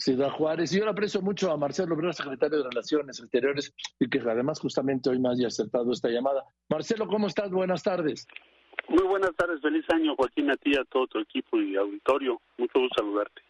Ciudad 0.00 0.30
Juárez. 0.30 0.72
Y 0.72 0.78
yo 0.78 0.84
le 0.84 0.90
aprecio 0.90 1.20
mucho 1.20 1.52
a 1.52 1.56
Marcelo 1.58 1.94
Obrera, 1.94 2.14
secretario 2.14 2.58
de 2.58 2.64
Relaciones 2.70 3.20
Exteriores, 3.20 3.74
y 3.98 4.08
que 4.08 4.18
además 4.18 4.58
justamente 4.58 5.10
hoy 5.10 5.18
me 5.18 5.28
haya 5.28 5.48
aceptado 5.48 5.92
esta 5.92 6.08
llamada. 6.08 6.44
Marcelo, 6.70 7.06
¿cómo 7.06 7.26
estás? 7.26 7.50
Buenas 7.50 7.82
tardes. 7.82 8.26
Muy 8.88 9.06
buenas 9.06 9.36
tardes, 9.36 9.60
feliz 9.60 9.84
año, 9.90 10.16
Joaquín, 10.16 10.50
a 10.50 10.56
ti, 10.56 10.74
a 10.74 10.84
todo 10.84 11.06
tu 11.06 11.18
equipo 11.18 11.60
y 11.60 11.76
auditorio. 11.76 12.40
Mucho 12.56 12.80
gusto 12.80 13.02
saludarte. 13.02 13.42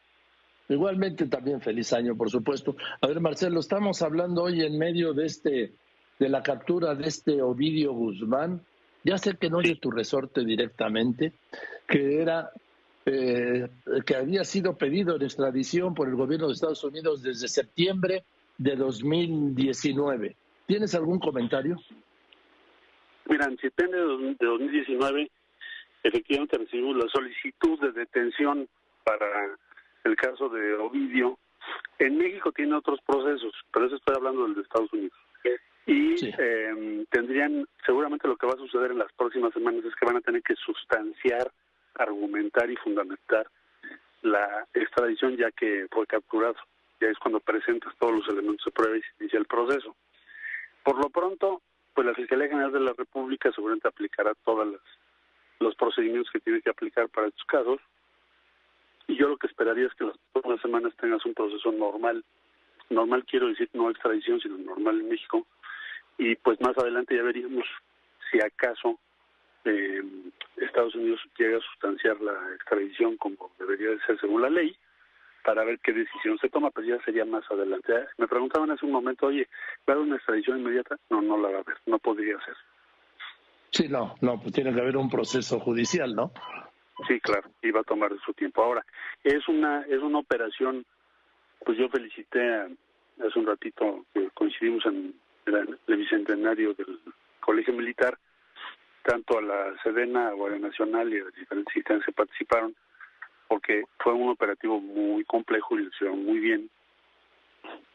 Igualmente 0.69 1.27
también 1.27 1.61
feliz 1.61 1.93
año, 1.93 2.17
por 2.17 2.31
supuesto. 2.31 2.77
A 3.01 3.07
ver, 3.07 3.21
Marcelo, 3.21 3.61
estamos 3.61 4.03
hablando 4.03 4.43
hoy 4.43 4.63
en 4.63 4.77
medio 4.77 5.15
de 5.15 5.27
este, 5.27 5.73
de 6.19 6.29
la 6.29 6.43
captura 6.43 6.95
de 6.95 7.07
este 7.07 7.43
Ovidio 7.43 7.93
Guzmán. 7.93 8.61
Ya 9.05 9.19
sé 9.19 9.37
que 9.37 9.51
no 9.51 9.61
es 9.61 9.69
de 9.69 9.77
tu 9.77 9.91
resorte 9.91 10.45
directamente, 10.45 11.33
que 11.89 12.21
era 12.21 12.51
eh, 13.13 13.69
que 14.07 14.15
había 14.15 14.45
sido 14.45 14.77
pedido 14.77 15.17
en 15.17 15.23
extradición 15.23 15.95
por 15.95 16.09
el 16.09 16.15
gobierno 16.15 16.47
de 16.47 16.55
Estados 16.55 16.85
Unidos 16.85 17.23
desde 17.23 17.49
septiembre 17.49 18.25
de 18.59 18.77
2019. 18.77 20.37
¿Tienes 20.67 20.95
algún 20.95 21.19
comentario? 21.19 21.77
Mira, 23.27 23.47
en 23.47 23.59
septiembre 23.59 24.01
de 24.01 24.47
2019 24.47 25.31
efectivamente 26.03 26.59
recibimos 26.59 26.97
la 26.97 27.09
solicitud 27.11 27.81
de 27.81 27.93
detención 27.93 28.69
para 29.05 29.27
el 30.05 30.17
caso 30.17 30.49
de 30.49 30.75
Ovidio. 30.75 31.39
En 31.99 32.17
México 32.17 32.53
tiene 32.53 32.75
otros 32.75 33.01
procesos, 33.07 33.53
pero 33.73 33.87
eso 33.87 33.97
estoy 33.97 34.17
hablando 34.17 34.45
del 34.45 34.55
de 34.55 34.63
Estados 34.63 34.93
Unidos. 34.93 35.19
Y 35.87 36.15
eh, 36.25 37.05
tendrían, 37.11 37.67
seguramente 37.85 38.29
lo 38.29 38.37
que 38.37 38.47
va 38.47 38.53
a 38.53 38.59
suceder 38.59 38.93
en 38.93 38.99
las 38.99 39.13
próximas 39.15 39.53
semanas 39.53 39.85
es 39.85 39.95
que 39.97 40.07
van 40.07 40.17
a 40.17 40.21
tener 40.21 40.43
que 40.43 40.55
sustanciar 40.55 41.51
argumentar 41.95 42.71
y 42.71 42.77
fundamentar 42.77 43.49
la 44.23 44.67
extradición 44.75 45.37
ya 45.37 45.51
que 45.51 45.87
fue 45.91 46.07
capturado. 46.07 46.57
Ya 47.01 47.09
es 47.09 47.19
cuando 47.19 47.41
presentas 47.41 47.95
todos 47.99 48.15
los 48.15 48.29
elementos 48.29 48.65
de 48.65 48.73
prueba 48.73 48.97
y 48.97 49.01
se 49.01 49.09
inicia 49.21 49.39
el 49.39 49.47
proceso. 49.47 49.97
Por 50.83 50.99
lo 50.99 51.09
pronto, 51.09 51.63
pues 51.95 52.07
la 52.07 52.15
Fiscalía 52.15 52.49
General 52.49 52.73
de 52.73 52.81
la 52.81 52.93
República 52.93 53.51
seguramente 53.53 53.89
aplicará 53.89 54.35
todos 54.45 54.81
los 55.59 55.75
procedimientos 55.77 56.31
que 56.33 56.41
tiene 56.41 56.61
que 56.61 56.71
aplicar 56.71 57.09
para 57.09 57.29
estos 57.29 57.45
casos. 57.45 57.81
Y 59.07 59.17
yo 59.17 59.29
lo 59.29 59.37
que 59.37 59.47
esperaría 59.47 59.87
es 59.87 59.95
que 59.95 60.05
las 60.05 60.17
próximas 60.33 60.61
semanas 60.61 60.95
tengas 61.01 61.25
un 61.25 61.35
proceso 61.35 61.73
normal. 61.73 62.25
Normal 62.91 63.25
quiero 63.25 63.49
decir 63.49 63.69
no 63.73 63.91
extradición, 63.91 64.41
sino 64.41 64.59
normal 64.59 65.01
en 65.01 65.09
México. 65.09 65.47
Y 66.19 66.37
pues 66.37 66.61
más 66.61 66.77
adelante 66.77 67.17
ya 67.17 67.23
veríamos 67.23 67.65
si 68.31 68.41
acaso 68.41 68.99
eh, 69.65 70.03
Estados 70.57 70.95
Unidos 70.95 71.21
llega 71.39 71.59
a 71.59 71.61
sustanciar 71.61 72.21
la 72.21 72.35
extradición 72.55 73.17
como 73.17 73.51
debería 73.59 73.91
de 73.91 74.01
ser 74.01 74.19
según 74.21 74.43
la 74.43 74.51
ley 74.51 74.75
para 75.45 75.65
ver 75.65 75.79
qué 75.81 75.93
decisión 75.93 76.39
se 76.39 76.49
toma, 76.49 76.71
pues 76.71 76.87
ya 76.87 77.03
sería 77.03 77.25
más 77.25 77.45
adelante. 77.51 77.93
Me 78.19 78.29
preguntaban 78.29 78.71
hace 78.71 78.85
un 78.85 78.93
momento, 78.93 79.27
oye, 79.27 79.49
¿va 79.89 79.93
a 79.93 79.97
haber 79.97 80.07
una 80.07 80.17
extradición 80.17 80.59
inmediata? 80.59 80.97
No, 81.09 81.23
no 81.23 81.39
la 81.39 81.49
va 81.49 81.59
a 81.59 81.61
haber, 81.61 81.77
no 81.87 81.99
podría 81.99 82.39
ser. 82.45 82.55
Sí, 83.71 83.89
no, 83.89 84.15
no, 84.21 84.41
pues 84.41 84.53
tiene 84.53 84.75
que 84.75 84.81
haber 84.81 84.97
un 84.97 85.09
proceso 85.09 85.61
judicial, 85.61 86.15
¿no? 86.15 86.33
Sí, 87.09 87.21
claro, 87.21 87.51
y 87.63 87.71
va 87.71 87.81
a 87.81 87.85
tomar 87.85 88.13
su 88.25 88.35
tiempo. 88.35 88.63
Ahora, 88.63 88.85
es 89.25 89.49
una 89.49 89.83
es 89.83 90.01
una 90.01 90.19
operación, 90.19 90.85
pues 91.65 91.79
yo 91.79 91.89
felicité 91.89 92.67
hace 93.27 93.39
un 93.39 93.47
ratito, 93.47 94.05
que 94.13 94.29
coincidimos 94.35 94.85
en 94.87 95.15
el 95.47 95.97
bicentenario 95.97 96.75
del 96.75 97.01
Colegio 97.41 97.73
Militar, 97.73 98.19
tanto 99.03 99.39
a 99.39 99.43
la 99.43 99.75
Sedena, 99.83 100.29
a 100.29 100.33
Guardia 100.33 100.59
Nacional 100.59 101.13
y 101.13 101.21
a 101.21 101.25
las 101.25 101.35
diferentes 101.35 101.77
instancias 101.77 102.07
que 102.07 102.13
participaron, 102.13 102.75
porque 103.49 103.85
fue 103.99 104.13
un 104.13 104.31
operativo 104.31 104.81
muy 104.81 105.25
complejo 105.25 105.79
y 105.79 105.83
lo 105.85 105.89
hicieron 105.89 106.25
muy 106.25 106.39
bien. 106.39 106.71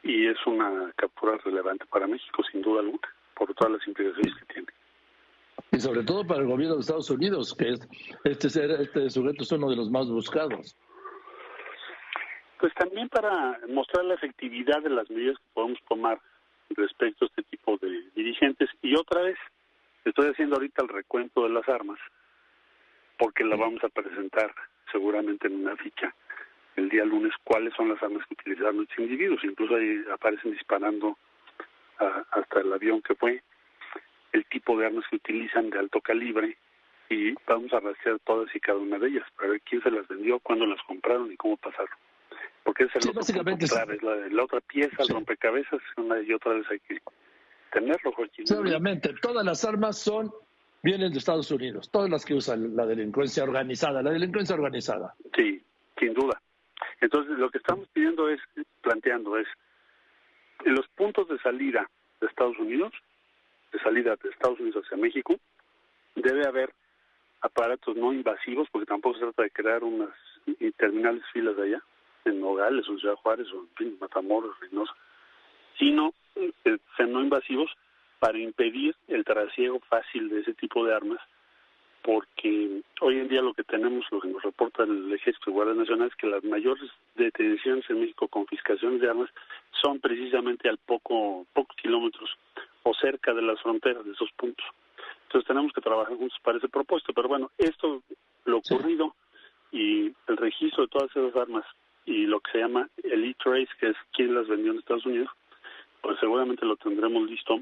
Y 0.04 0.28
es 0.28 0.38
una 0.46 0.92
captura 0.96 1.38
relevante 1.44 1.86
para 1.86 2.08
México, 2.08 2.44
sin 2.52 2.62
duda 2.62 2.82
alguna, 2.82 3.08
por 3.34 3.54
todas 3.56 3.74
las 3.74 3.88
implicaciones 3.88 4.36
que 4.36 4.54
tiene. 4.54 4.68
Y 5.72 5.80
sobre 5.80 6.04
todo 6.04 6.26
para 6.26 6.42
el 6.42 6.48
gobierno 6.48 6.76
de 6.76 6.82
Estados 6.82 7.10
Unidos, 7.10 7.56
que 7.56 7.70
es, 7.70 7.80
este, 8.24 8.48
este 8.82 9.10
sujeto 9.10 9.44
es 9.44 9.52
uno 9.52 9.70
de 9.70 9.76
los 9.76 9.90
más 9.90 10.08
buscados. 10.08 10.78
Pues 12.60 12.74
también 12.76 13.10
para 13.10 13.60
mostrar 13.68 14.06
la 14.06 14.14
efectividad 14.14 14.82
de 14.82 14.90
las 14.90 15.10
medidas 15.10 15.38
que 15.38 15.46
podemos 15.54 15.80
tomar 15.88 16.20
respecto 16.70 17.26
a 17.26 17.28
este 17.28 17.44
tipo 17.44 17.78
de 17.78 18.10
dirigentes. 18.16 18.70
Y 18.82 18.96
otra 18.96 19.22
vez, 19.22 19.38
Estoy 20.06 20.30
haciendo 20.30 20.56
ahorita 20.56 20.84
el 20.84 20.90
recuento 20.90 21.44
de 21.44 21.50
las 21.50 21.68
armas, 21.68 22.00
porque 23.18 23.44
la 23.44 23.56
vamos 23.56 23.84
a 23.84 23.90
presentar 23.90 24.54
seguramente 24.92 25.48
en 25.48 25.56
una 25.56 25.76
ficha 25.76 26.14
el 26.76 26.90
día 26.90 27.04
lunes 27.06 27.34
cuáles 27.44 27.74
son 27.74 27.90
las 27.90 28.02
armas 28.04 28.26
que 28.28 28.36
utilizaron 28.36 28.84
estos 28.84 29.00
individuos. 29.00 29.44
Incluso 29.44 29.76
ahí 29.76 30.04
aparecen 30.12 30.52
disparando 30.52 31.18
hasta 31.98 32.60
el 32.60 32.72
avión 32.72 33.02
que 33.02 33.16
fue, 33.16 33.42
el 34.34 34.46
tipo 34.46 34.78
de 34.78 34.86
armas 34.86 35.06
que 35.10 35.16
utilizan 35.16 35.70
de 35.70 35.80
alto 35.80 36.02
calibre 36.02 36.58
y 37.10 37.34
vamos 37.48 37.74
a 37.74 37.80
rastrear 37.80 38.20
todas 38.20 38.54
y 38.54 38.60
cada 38.60 38.80
una 38.80 39.00
de 39.00 39.08
ellas 39.08 39.26
para 39.36 39.50
ver 39.50 39.62
quién 39.62 39.82
se 39.82 39.92
las 39.92 40.08
vendió, 40.08 40.40
cuándo 40.40 40.66
las 40.66 40.82
compraron 40.84 41.32
y 41.32 41.38
cómo 41.38 41.58
pasaron. 41.58 41.96
Porque 42.64 42.84
es 42.84 42.96
el 42.96 43.10
otro 43.10 43.14
básicamente 43.14 43.66
la, 44.32 44.44
otra 44.44 44.60
pieza, 44.62 45.04
el 45.04 45.10
rompecabezas, 45.10 45.82
una 45.98 46.20
y 46.22 46.34
otra 46.34 46.54
vez 46.54 46.66
hay 46.70 46.80
que 46.80 47.00
tenerlo, 47.72 48.12
Joaquín. 48.12 48.46
obviamente, 48.58 49.14
todas 49.22 49.46
las 49.46 49.64
armas 49.66 49.98
son 49.98 50.32
vienen 50.86 51.12
de 51.12 51.18
Estados 51.18 51.50
Unidos, 51.50 51.90
todas 51.90 52.12
las 52.12 52.24
que 52.24 52.36
usan 52.36 52.76
la 52.76 52.86
delincuencia 52.86 53.44
organizada, 53.44 54.04
la 54.04 54.12
delincuencia 54.12 54.54
organizada. 54.54 55.16
Sí, 55.36 55.60
sin 56.00 56.14
duda. 56.14 56.40
Entonces, 57.02 57.38
lo 57.40 57.50
que 57.50 57.58
estamos 57.58 57.88
pidiendo 57.90 58.30
es, 58.30 58.40
planteando 58.82 59.38
es, 59.38 59.48
en 60.64 60.76
los 60.76 60.88
puntos 60.90 61.28
de 61.28 61.40
salida 61.40 61.90
de 62.22 62.28
Estados 62.28 62.58
Unidos, 62.60 62.94
de 63.74 63.80
salida 63.80 64.16
de 64.16 64.30
Estados 64.30 64.60
Unidos 64.60 64.86
hacia 64.86 64.98
México, 64.98 65.36
debe 66.16 66.46
haber 66.48 66.72
aparatos 67.42 67.96
no 67.96 68.14
invasivos, 68.14 68.68
porque 68.72 68.86
tampoco 68.86 69.16
se 69.16 69.26
trata 69.26 69.44
de 69.44 69.52
crear 69.52 69.84
unas 69.84 70.12
interminables 70.60 71.24
filas 71.34 71.58
de 71.58 71.64
allá, 71.64 71.84
en 72.26 72.40
Nogales 72.40 72.88
o 72.88 72.92
en 72.92 73.00
Ciudad 73.00 73.16
Juárez 73.16 73.48
o 73.54 73.66
en 73.80 73.98
Matamoros, 74.00 74.60
Reynosa, 74.60 74.94
sino 75.80 76.14
sean 76.98 77.12
no 77.12 77.22
invasivos 77.22 77.72
para 78.20 78.38
impedir 78.38 78.96
el 79.08 79.24
trasiego 79.24 79.80
fácil 79.82 80.30
de 80.30 80.42
ese 80.42 80.54
tipo 80.54 80.86
de 80.86 80.94
armas, 80.94 81.20
porque 82.02 82.82
hoy 83.02 83.20
en 83.20 83.28
día 83.28 83.42
lo 83.42 83.54
que 83.54 83.64
tenemos, 83.64 84.06
lo 84.12 84.22
que 84.22 84.28
nos 84.28 84.44
reporta 84.44 84.84
el 84.84 85.12
Ejército 85.12 85.50
y 85.50 85.54
Guardia 85.54 85.74
Nacional 85.74 86.10
es 86.10 86.16
que 86.16 86.28
las 86.28 86.44
mayores 86.44 86.90
detenciones 87.16 87.90
en 87.90 88.00
México, 88.00 88.28
confiscaciones 88.28 89.02
de 89.02 89.10
armas, 89.10 89.30
son 89.82 90.00
precisamente 90.00 90.70
al 90.70 90.78
poco, 90.78 91.46
pocos 91.54 91.76
kilómetros 91.78 92.30
o 92.84 92.94
cerca 92.94 93.34
de 93.34 93.42
las 93.42 93.60
fronteras 93.62 94.06
de 94.06 94.12
esos 94.12 94.32
puntos. 94.34 94.66
Entonces 95.24 95.48
tenemos 95.48 95.74
que 95.74 95.82
trabajar 95.82 96.16
juntos 96.16 96.38
para 96.44 96.60
ese 96.60 96.70
propósito, 96.70 97.12
pero 97.14 97.28
bueno, 97.28 97.52
esto, 97.58 98.04
lo 98.46 98.58
ocurrido 98.58 99.16
y 99.72 100.14
el 100.28 100.38
registro 100.38 100.84
de 100.84 100.90
todas 100.90 101.10
esas 101.10 101.36
armas 101.36 101.66
y 102.06 102.28
lo 102.28 102.40
que 102.40 102.52
se 102.52 102.60
llama 102.60 102.88
el 103.04 103.26
e-trace, 103.26 103.68
que 103.80 103.90
es 103.90 103.98
quién 104.14 104.36
las 104.36 104.48
vendió 104.48 104.72
en 104.72 104.78
Estados 104.78 105.06
Unidos, 105.06 105.30
pues 106.02 106.20
seguramente 106.20 106.66
lo 106.66 106.76
tendremos 106.76 107.30
listo 107.30 107.62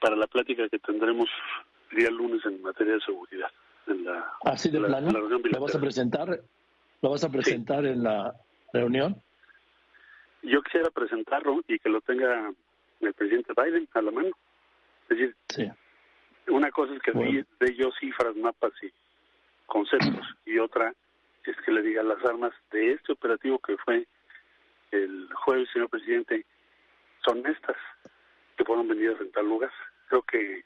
para 0.00 0.16
la 0.16 0.21
plática 0.32 0.68
que 0.68 0.78
tendremos 0.78 1.28
el 1.90 1.98
día 1.98 2.10
lunes 2.10 2.44
en 2.46 2.62
materia 2.62 2.94
de 2.94 3.00
seguridad. 3.00 3.50
En 3.86 4.04
la, 4.04 4.32
Así 4.44 4.70
de 4.70 4.80
plano, 4.80 5.10
¿lo 5.10 5.60
vas 5.60 5.74
a 5.74 5.80
presentar? 5.80 6.40
¿Lo 7.00 7.10
vas 7.10 7.24
a 7.24 7.30
presentar 7.30 7.84
en 7.84 8.02
la 8.02 8.34
reunión? 8.72 9.20
Yo 10.42 10.62
quisiera 10.62 10.90
presentarlo 10.90 11.62
y 11.68 11.78
que 11.78 11.88
lo 11.88 12.00
tenga 12.00 12.52
el 13.00 13.14
presidente 13.14 13.52
Biden 13.56 13.88
a 13.92 14.02
la 14.02 14.10
mano. 14.10 14.30
Es 15.08 15.18
decir, 15.18 15.36
una 16.48 16.70
cosa 16.70 16.94
es 16.94 17.02
que 17.02 17.12
de 17.12 17.74
yo 17.76 17.90
cifras, 18.00 18.34
mapas 18.36 18.72
y 18.82 18.90
conceptos, 19.66 20.26
y 20.46 20.58
otra 20.58 20.94
es 21.44 21.56
que 21.64 21.72
le 21.72 21.82
diga 21.82 22.02
las 22.02 22.24
armas 22.24 22.52
de 22.70 22.92
este 22.92 23.12
operativo 23.12 23.58
que 23.58 23.76
fue 23.78 24.06
el 24.92 25.28
jueves, 25.32 25.68
señor 25.72 25.88
presidente, 25.88 26.46
son 27.24 27.44
estas 27.46 27.76
que 28.56 28.64
fueron 28.64 28.88
vendidas 28.88 29.20
en 29.20 29.32
tal 29.32 29.48
lugar. 29.48 29.72
Creo 30.12 30.24
que 30.30 30.60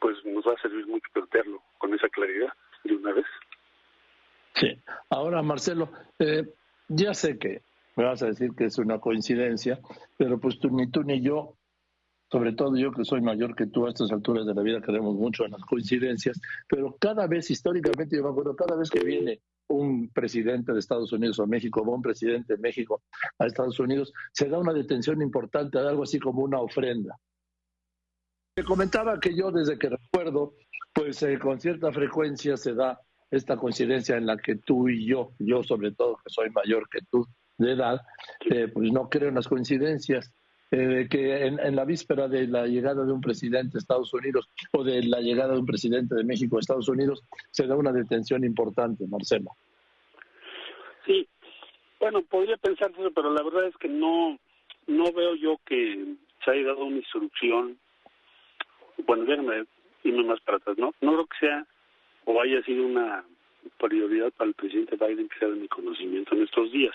pues 0.00 0.16
nos 0.24 0.44
va 0.44 0.54
a 0.54 0.60
servir 0.60 0.88
mucho 0.88 1.06
perderlo 1.14 1.62
con 1.78 1.94
esa 1.94 2.08
claridad 2.08 2.48
de 2.82 2.96
una 2.96 3.12
vez. 3.12 3.24
Sí. 4.56 4.82
Ahora, 5.08 5.40
Marcelo, 5.40 5.88
eh, 6.18 6.42
ya 6.88 7.14
sé 7.14 7.38
que 7.38 7.62
me 7.94 8.02
vas 8.02 8.24
a 8.24 8.26
decir 8.26 8.50
que 8.56 8.64
es 8.64 8.76
una 8.78 8.98
coincidencia, 8.98 9.78
pero 10.16 10.40
pues 10.40 10.58
tú, 10.58 10.68
ni 10.70 10.90
tú 10.90 11.04
ni 11.04 11.22
yo, 11.22 11.54
sobre 12.28 12.54
todo 12.54 12.76
yo 12.76 12.90
que 12.90 13.04
soy 13.04 13.20
mayor 13.20 13.54
que 13.54 13.68
tú 13.68 13.86
a 13.86 13.90
estas 13.90 14.10
alturas 14.10 14.44
de 14.46 14.54
la 14.54 14.62
vida, 14.62 14.80
creemos 14.80 15.14
mucho 15.14 15.44
en 15.44 15.52
las 15.52 15.62
coincidencias, 15.64 16.40
pero 16.68 16.96
cada 16.98 17.28
vez 17.28 17.48
históricamente, 17.52 18.16
yo 18.16 18.24
me 18.24 18.30
acuerdo, 18.30 18.56
cada 18.56 18.76
vez 18.76 18.90
que 18.90 19.04
viene 19.04 19.42
un 19.68 20.08
presidente 20.08 20.72
de 20.72 20.80
Estados 20.80 21.12
Unidos 21.12 21.38
o 21.38 21.46
México 21.46 21.82
o 21.82 21.94
un 21.94 22.02
presidente 22.02 22.56
de 22.56 22.60
México 22.60 23.02
a 23.38 23.46
Estados 23.46 23.78
Unidos, 23.78 24.12
se 24.32 24.48
da 24.48 24.58
una 24.58 24.72
detención 24.72 25.22
importante, 25.22 25.78
algo 25.78 26.02
así 26.02 26.18
como 26.18 26.42
una 26.42 26.58
ofrenda. 26.58 27.16
Me 28.56 28.64
comentaba 28.64 29.20
que 29.20 29.36
yo 29.36 29.50
desde 29.50 29.78
que 29.78 29.90
recuerdo, 29.90 30.54
pues 30.94 31.22
eh, 31.22 31.38
con 31.38 31.60
cierta 31.60 31.92
frecuencia 31.92 32.56
se 32.56 32.72
da 32.72 32.98
esta 33.30 33.58
coincidencia 33.58 34.16
en 34.16 34.24
la 34.24 34.38
que 34.38 34.56
tú 34.56 34.88
y 34.88 35.04
yo, 35.04 35.32
yo 35.38 35.62
sobre 35.62 35.92
todo 35.92 36.16
que 36.16 36.30
soy 36.30 36.48
mayor 36.48 36.88
que 36.88 37.00
tú, 37.10 37.26
de 37.58 37.72
edad, 37.72 38.00
eh, 38.50 38.68
pues 38.72 38.90
no 38.92 39.10
creo 39.10 39.28
en 39.28 39.34
las 39.34 39.46
coincidencias. 39.46 40.32
Eh, 40.72 41.06
que 41.08 41.46
en, 41.46 41.76
la 41.76 41.84
víspera 41.84 42.26
de 42.26 42.48
la 42.48 42.66
llegada 42.66 43.04
de 43.04 43.12
un 43.12 43.20
presidente 43.20 43.76
a 43.76 43.78
Estados 43.78 44.12
Unidos 44.12 44.48
o 44.72 44.82
de 44.82 45.00
la 45.04 45.20
llegada 45.20 45.52
de 45.52 45.60
un 45.60 45.66
presidente 45.66 46.16
de 46.16 46.24
México 46.24 46.56
a 46.56 46.60
Estados 46.60 46.88
Unidos 46.88 47.22
se 47.52 47.68
da 47.68 47.76
una 47.76 47.92
detención 47.92 48.42
importante, 48.42 49.06
Marcelo. 49.06 49.50
Sí, 51.06 51.28
bueno, 52.00 52.20
podría 52.22 52.56
pensarse, 52.56 52.96
pero 53.14 53.32
la 53.32 53.44
verdad 53.44 53.68
es 53.68 53.76
que 53.76 53.88
no, 53.88 54.36
no 54.88 55.12
veo 55.12 55.36
yo 55.36 55.56
que 55.64 56.16
se 56.44 56.50
haya 56.50 56.66
dado 56.66 56.84
una 56.84 56.96
instrucción. 56.96 57.78
Bueno, 59.04 59.24
déjame 59.24 59.64
irme 60.04 60.24
más 60.24 60.40
para 60.40 60.58
atrás, 60.58 60.78
¿no? 60.78 60.94
No 61.00 61.12
creo 61.12 61.26
que 61.26 61.38
sea 61.38 61.66
o 62.24 62.40
haya 62.40 62.62
sido 62.62 62.86
una 62.86 63.24
prioridad 63.78 64.32
para 64.32 64.48
el 64.48 64.54
presidente 64.54 64.96
Biden 64.96 65.28
que 65.28 65.38
sea 65.38 65.48
de 65.48 65.56
mi 65.56 65.68
conocimiento 65.68 66.34
en 66.34 66.42
estos 66.42 66.70
días. 66.72 66.94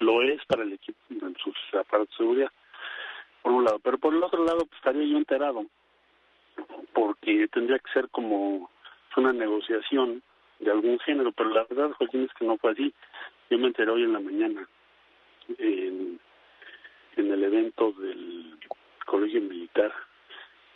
Lo 0.00 0.22
es 0.22 0.44
para 0.46 0.64
el 0.64 0.72
equipo 0.72 0.98
en 1.10 1.36
sus 1.36 1.56
aparatos 1.72 2.10
de 2.10 2.16
seguridad 2.16 2.52
por 3.42 3.52
un 3.52 3.64
lado. 3.64 3.78
Pero 3.78 3.98
por 3.98 4.14
el 4.14 4.22
otro 4.22 4.44
lado, 4.44 4.66
pues, 4.66 4.76
estaría 4.76 5.04
yo 5.04 5.18
enterado, 5.18 5.66
porque 6.92 7.46
tendría 7.48 7.78
que 7.78 7.92
ser 7.92 8.08
como 8.08 8.70
una 9.16 9.32
negociación 9.32 10.22
de 10.60 10.70
algún 10.70 10.98
género, 11.00 11.30
pero 11.32 11.50
la 11.50 11.64
verdad, 11.64 11.92
Joaquín, 11.92 12.24
es 12.24 12.34
que 12.34 12.44
no 12.44 12.56
fue 12.56 12.72
así. 12.72 12.92
Yo 13.50 13.58
me 13.58 13.68
enteré 13.68 13.90
hoy 13.90 14.02
en 14.02 14.12
la 14.12 14.20
mañana 14.20 14.68
en, 15.58 16.18
en 17.16 17.32
el 17.32 17.44
evento 17.44 17.92
del 17.92 18.58
Colegio 19.04 19.42
Militar, 19.42 19.92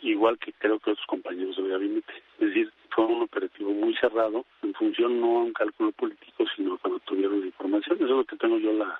igual 0.01 0.37
que 0.39 0.53
creo 0.53 0.79
que 0.79 0.91
otros 0.91 1.05
compañeros 1.07 1.55
del 1.57 1.69
gabinete. 1.69 2.13
Es 2.39 2.47
decir, 2.47 2.71
fue 2.89 3.05
un 3.05 3.21
operativo 3.23 3.71
muy 3.71 3.95
cerrado, 3.95 4.45
en 4.61 4.73
función 4.73 5.19
no 5.19 5.39
a 5.39 5.43
un 5.43 5.53
cálculo 5.53 5.91
político, 5.91 6.45
sino 6.55 6.77
cuando 6.77 6.99
tuvieron 6.99 7.39
la 7.39 7.45
información. 7.47 7.97
Eso 7.97 8.05
es 8.05 8.11
lo 8.11 8.25
que 8.25 8.37
tengo 8.37 8.57
yo 8.57 8.73
la, 8.73 8.99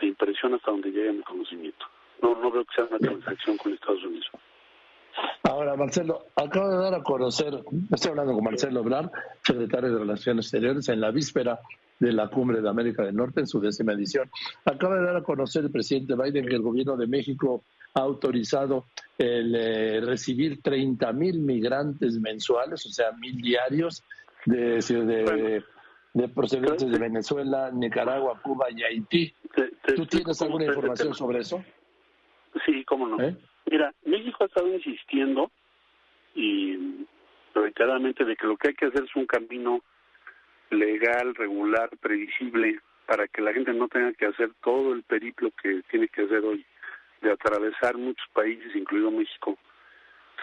la 0.00 0.06
impresión 0.06 0.54
hasta 0.54 0.70
donde 0.70 0.90
llegue 0.90 1.12
mi 1.12 1.22
conocimiento 1.22 1.86
no, 2.22 2.34
no 2.40 2.50
veo 2.50 2.64
que 2.64 2.74
sea 2.74 2.84
una 2.84 2.98
transacción 2.98 3.56
con 3.56 3.72
Estados 3.72 4.04
Unidos. 4.04 4.26
Ahora, 5.44 5.76
Marcelo, 5.76 6.26
acaba 6.36 6.68
de 6.68 6.76
dar 6.76 6.94
a 6.94 7.02
conocer, 7.02 7.54
estoy 7.90 8.10
hablando 8.10 8.34
con 8.34 8.44
Marcelo 8.44 8.80
Obrar, 8.80 9.10
secretario 9.42 9.90
de 9.92 9.98
Relaciones 9.98 10.46
Exteriores, 10.46 10.88
en 10.88 11.00
la 11.00 11.10
víspera 11.10 11.60
de 11.98 12.12
la 12.12 12.28
Cumbre 12.28 12.60
de 12.60 12.68
América 12.68 13.02
del 13.02 13.16
Norte, 13.16 13.40
en 13.40 13.46
su 13.46 13.58
décima 13.58 13.94
edición. 13.94 14.30
Acaba 14.66 14.96
de 14.96 15.06
dar 15.06 15.16
a 15.16 15.22
conocer 15.22 15.64
el 15.64 15.70
presidente 15.70 16.14
Biden 16.14 16.46
que 16.46 16.56
el 16.56 16.62
gobierno 16.62 16.96
de 16.96 17.06
México 17.06 17.62
ha 17.96 18.00
autorizado 18.00 18.84
el 19.16 19.54
eh, 19.54 20.00
recibir 20.02 20.60
30 20.60 21.12
mil 21.12 21.40
migrantes 21.40 22.18
mensuales, 22.20 22.84
o 22.84 22.90
sea, 22.90 23.12
mil 23.12 23.40
diarios, 23.40 24.04
de, 24.44 24.78
de, 24.80 25.64
de 26.12 26.28
procedentes 26.28 26.90
de 26.90 26.98
Venezuela, 26.98 27.70
Nicaragua, 27.72 28.38
Cuba 28.42 28.66
y 28.70 28.82
Haití. 28.82 29.34
¿Tú 29.96 30.06
tienes 30.06 30.40
alguna 30.42 30.66
información 30.66 31.14
sobre 31.14 31.38
eso? 31.38 31.64
Sí, 32.66 32.84
cómo 32.84 33.08
no. 33.08 33.22
¿Eh? 33.22 33.34
Mira, 33.70 33.92
México 34.04 34.44
ha 34.44 34.46
estado 34.46 34.72
insistiendo 34.72 35.50
y 36.34 37.06
reiteradamente 37.54 38.24
de 38.24 38.36
que 38.36 38.46
lo 38.46 38.58
que 38.58 38.68
hay 38.68 38.74
que 38.74 38.86
hacer 38.86 39.04
es 39.04 39.16
un 39.16 39.26
camino 39.26 39.80
legal, 40.70 41.34
regular, 41.34 41.88
previsible, 41.98 42.78
para 43.06 43.26
que 43.26 43.40
la 43.40 43.54
gente 43.54 43.72
no 43.72 43.88
tenga 43.88 44.12
que 44.12 44.26
hacer 44.26 44.50
todo 44.62 44.92
el 44.92 45.02
periplo 45.02 45.50
que 45.62 45.82
tiene 45.90 46.08
que 46.08 46.22
hacer 46.22 46.44
hoy, 46.44 46.64
de 47.20 47.32
atravesar 47.32 47.96
muchos 47.96 48.26
países, 48.32 48.74
incluido 48.74 49.10
México, 49.10 49.58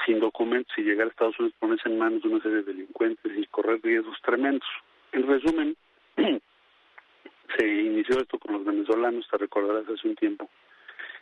sin 0.06 0.20
documentos 0.20 0.74
y 0.78 0.82
llegar 0.82 1.08
a 1.08 1.10
Estados 1.10 1.40
Unidos, 1.40 1.58
ponerse 1.60 1.90
en 1.90 1.98
manos 1.98 2.22
de 2.22 2.30
una 2.30 2.42
serie 2.42 2.58
de 2.58 2.74
delincuentes 2.74 3.32
y 3.36 3.46
correr 3.48 3.80
riesgos 3.84 4.18
tremendos. 4.22 4.68
En 5.12 5.28
resumen, 5.28 5.78
se 7.58 7.68
inició 7.68 8.20
esto 8.20 8.40
con 8.40 8.54
los 8.54 8.66
venezolanos, 8.66 9.28
te 9.30 9.38
recordarás 9.38 9.88
hace 9.88 10.08
un 10.08 10.16
tiempo, 10.16 10.50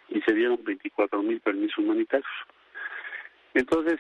y 0.09 0.21
se 0.21 0.33
dieron 0.33 0.63
24 0.63 1.21
mil 1.21 1.39
permisos 1.41 1.77
humanitarios. 1.77 2.31
Entonces, 3.53 3.99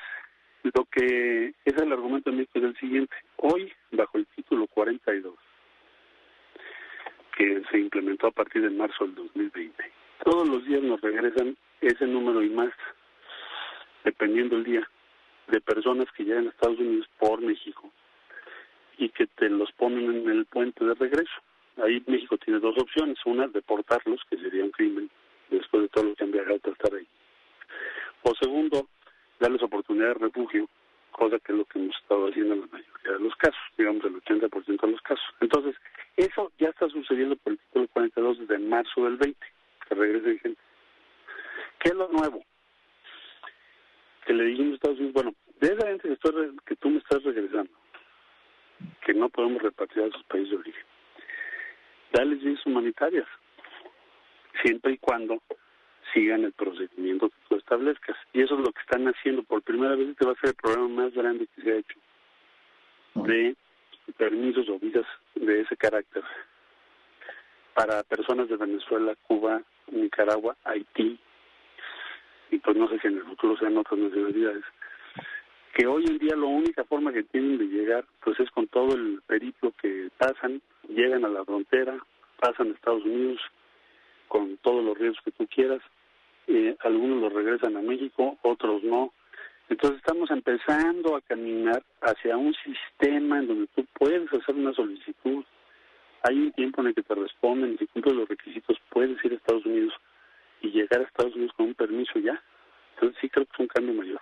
lo 0.63 0.85
que 0.85 1.53
es 1.65 1.77
el 1.77 1.91
argumento 1.91 2.29
de 2.29 2.37
México 2.37 2.59
es 2.59 2.65
el 2.65 2.77
siguiente. 2.77 3.15
Hoy, 3.37 3.71
bajo 3.91 4.17
el 4.17 4.27
título 4.27 4.67
42, 4.67 5.35
que 7.35 7.61
se 7.71 7.79
implementó 7.79 8.27
a 8.27 8.31
partir 8.31 8.61
de 8.61 8.69
marzo 8.69 9.05
del 9.05 9.15
2020, 9.15 9.91
todos 10.23 10.47
los 10.47 10.65
días 10.65 10.81
nos 10.81 11.01
regresan 11.01 11.57
ese 11.81 12.05
número 12.05 12.43
y 12.43 12.49
más, 12.49 12.71
dependiendo 14.03 14.57
el 14.57 14.63
día, 14.63 14.89
de 15.47 15.61
personas 15.61 16.05
que 16.15 16.23
llegan 16.23 16.47
a 16.47 16.49
Estados 16.49 16.79
Unidos 16.79 17.07
por 17.19 17.41
México 17.41 17.91
y 18.97 19.09
que 19.09 19.27
te 19.27 19.49
los 19.49 19.71
ponen 19.73 20.15
en 20.15 20.29
el 20.29 20.45
puente 20.45 20.85
de 20.85 20.93
regreso. 20.93 21.33
Ahí 21.83 22.03
México 22.07 22.37
tiene 22.37 22.59
dos 22.59 22.77
opciones. 22.77 23.17
Una, 23.25 23.47
deportarlos, 23.47 24.21
que 24.29 24.37
sería 24.37 24.63
un 24.63 24.71
crimen 24.71 25.09
después 25.49 25.83
de 25.83 25.89
todo 25.89 26.05
lo 26.05 26.15
que 26.15 26.23
han 26.23 26.31
viajado 26.31 26.59
para 26.59 26.73
estar 26.73 26.93
ahí. 26.93 27.07
O 28.23 28.35
segundo, 28.35 28.87
darles 29.39 29.63
oportunidad 29.63 30.09
de 30.09 30.25
refugio, 30.25 30.69
cosa 31.11 31.39
que 31.39 31.51
es 31.51 31.57
lo 31.57 31.65
que 31.65 31.79
hemos 31.79 31.95
estado 31.97 32.27
haciendo 32.29 32.53
en 32.53 32.61
la 32.61 32.67
mayoría 32.67 33.11
de 33.13 33.19
los 33.19 33.35
casos, 33.35 33.59
digamos 33.77 34.05
el 34.05 34.21
80% 34.21 34.81
de 34.81 34.91
los 34.91 35.01
casos. 35.01 35.25
Entonces, 35.39 35.75
eso 36.17 36.51
ya 36.59 36.69
está 36.69 36.87
sucediendo 36.89 37.35
por 37.37 37.53
el 37.53 37.59
título 37.59 37.87
42 37.87 38.39
desde 38.39 38.59
marzo 38.59 39.05
del 39.05 39.17
20, 39.17 39.50
que 39.91 39.95
regresen 39.95 40.39
gente. 40.39 40.61
¿Qué 41.79 41.89
es 41.89 41.95
lo 41.95 42.07
nuevo? 42.09 42.43
Que 44.25 44.33
le 44.33 44.45
dijimos 44.45 44.71
a 44.71 44.75
Estados 44.75 44.97
Unidos, 44.99 45.13
bueno, 45.13 45.35
de 45.59 45.67
esa 45.67 45.87
gente 45.87 46.07
que, 46.07 46.13
estoy, 46.13 46.57
que 46.65 46.75
tú 46.77 46.89
me 46.89 46.99
estás 46.99 47.23
regresando, 47.23 47.71
que 49.05 49.13
no 49.13 49.29
podemos 49.29 49.61
repartir 49.61 50.03
a 50.03 50.11
sus 50.11 50.23
países 50.23 50.51
de 50.51 50.57
origen, 50.57 50.85
dales 52.13 52.41
vías 52.41 52.65
humanitarias, 52.65 53.27
siempre 54.63 54.93
y 54.93 54.97
cuando 54.97 55.41
sigan 56.13 56.45
el 56.45 56.53
procedimiento 56.53 57.29
que 57.29 57.35
tú 57.49 57.55
establezcas. 57.57 58.15
Y 58.33 58.41
eso 58.41 58.55
es 58.55 58.61
lo 58.61 58.71
que 58.71 58.81
están 58.81 59.07
haciendo. 59.07 59.43
Por 59.43 59.61
primera 59.61 59.95
vez 59.95 60.09
este 60.09 60.25
va 60.25 60.33
a 60.33 60.35
ser 60.35 60.49
el 60.49 60.55
programa 60.55 61.03
más 61.03 61.13
grande 61.13 61.47
que 61.55 61.61
se 61.61 61.71
ha 61.71 61.77
hecho 61.77 61.99
de 63.15 63.55
permisos 64.17 64.69
o 64.69 64.79
visas 64.79 65.05
de 65.35 65.61
ese 65.61 65.75
carácter 65.77 66.23
para 67.73 68.03
personas 68.03 68.49
de 68.49 68.57
Venezuela, 68.57 69.15
Cuba, 69.27 69.61
Nicaragua, 69.91 70.57
Haití, 70.63 71.19
y 72.49 72.57
pues 72.59 72.75
no 72.75 72.89
sé 72.89 72.99
si 72.99 73.07
en 73.07 73.17
el 73.17 73.23
futuro 73.23 73.57
sean 73.57 73.77
otras 73.77 73.99
nacionalidades, 73.99 74.63
que 75.73 75.87
hoy 75.87 76.05
en 76.07 76.17
día 76.17 76.35
la 76.35 76.45
única 76.45 76.83
forma 76.83 77.13
que 77.13 77.23
tienen 77.23 77.57
de 77.57 77.65
llegar 77.65 78.05
pues 78.23 78.39
es 78.39 78.49
con 78.51 78.67
todo 78.67 78.95
el 78.95 79.21
periplo 79.25 79.73
que 79.81 80.09
pasan, 80.17 80.61
llegan 80.89 81.23
a 81.25 81.29
la 81.29 81.45
frontera, 81.45 81.97
pasan 82.39 82.69
a 82.69 82.73
Estados 82.73 83.05
Unidos, 83.05 83.39
con 84.27 84.57
todos 84.57 84.83
los 84.83 84.97
riesgos 84.97 85.21
que 85.25 85.31
tú 85.31 85.47
quieras. 85.47 85.81
Eh, 86.47 86.75
algunos 86.79 87.21
los 87.21 87.33
regresan 87.33 87.75
a 87.75 87.81
México, 87.81 88.37
otros 88.41 88.81
no. 88.81 89.13
Entonces 89.69 89.97
estamos 89.97 90.31
empezando 90.31 91.15
a 91.15 91.21
caminar 91.21 91.83
hacia 92.01 92.37
un 92.37 92.53
sistema 92.53 93.39
en 93.39 93.47
donde 93.47 93.67
tú 93.75 93.85
puedes 93.93 94.31
hacer 94.33 94.55
una 94.55 94.73
solicitud. 94.73 95.43
Hay 96.23 96.37
un 96.37 96.51
tiempo 96.51 96.81
en 96.81 96.87
el 96.87 96.95
que 96.95 97.03
te 97.03 97.15
responden, 97.15 97.77
si 97.77 97.87
cumples 97.87 98.15
los 98.15 98.29
requisitos 98.29 98.77
puedes 98.89 99.23
ir 99.25 99.33
a 99.33 99.35
Estados 99.35 99.65
Unidos 99.65 99.93
y 100.61 100.69
llegar 100.69 101.01
a 101.01 101.05
Estados 101.05 101.35
Unidos 101.35 101.53
con 101.57 101.67
un 101.67 101.73
permiso 101.73 102.19
ya. 102.19 102.41
Entonces 102.95 103.17
sí 103.21 103.29
creo 103.29 103.45
que 103.45 103.53
es 103.53 103.59
un 103.59 103.67
cambio 103.67 103.93
mayor. 103.95 104.21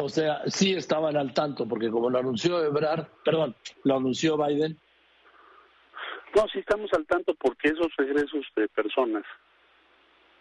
O 0.00 0.08
sea, 0.08 0.42
sí 0.46 0.72
estaban 0.72 1.16
al 1.16 1.34
tanto, 1.34 1.66
porque 1.66 1.90
como 1.90 2.08
lo 2.08 2.18
anunció 2.18 2.64
Ebrard, 2.64 3.06
perdón, 3.24 3.54
lo 3.84 3.96
anunció 3.96 4.38
Biden, 4.38 4.78
no, 6.34 6.46
sí 6.52 6.58
estamos 6.58 6.92
al 6.92 7.06
tanto 7.06 7.34
porque 7.34 7.68
esos 7.68 7.88
regresos 7.96 8.46
de 8.54 8.68
personas 8.68 9.24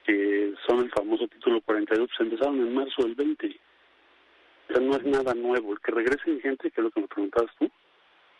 que 0.05 0.53
son 0.67 0.79
el 0.79 0.91
famoso 0.91 1.27
título 1.27 1.61
42 1.61 2.07
pues 2.07 2.19
empezaron 2.19 2.59
en 2.59 2.73
marzo 2.73 3.03
del 3.03 3.15
20. 3.15 3.59
O 4.69 4.73
sea, 4.73 4.81
no 4.81 4.95
es 4.95 5.03
nada 5.03 5.33
nuevo. 5.33 5.73
El 5.73 5.79
que 5.79 5.91
regresen 5.91 6.41
gente, 6.41 6.71
que 6.71 6.81
es 6.81 6.83
lo 6.83 6.91
que 6.91 7.01
me 7.01 7.07
preguntabas 7.07 7.51
tú, 7.57 7.69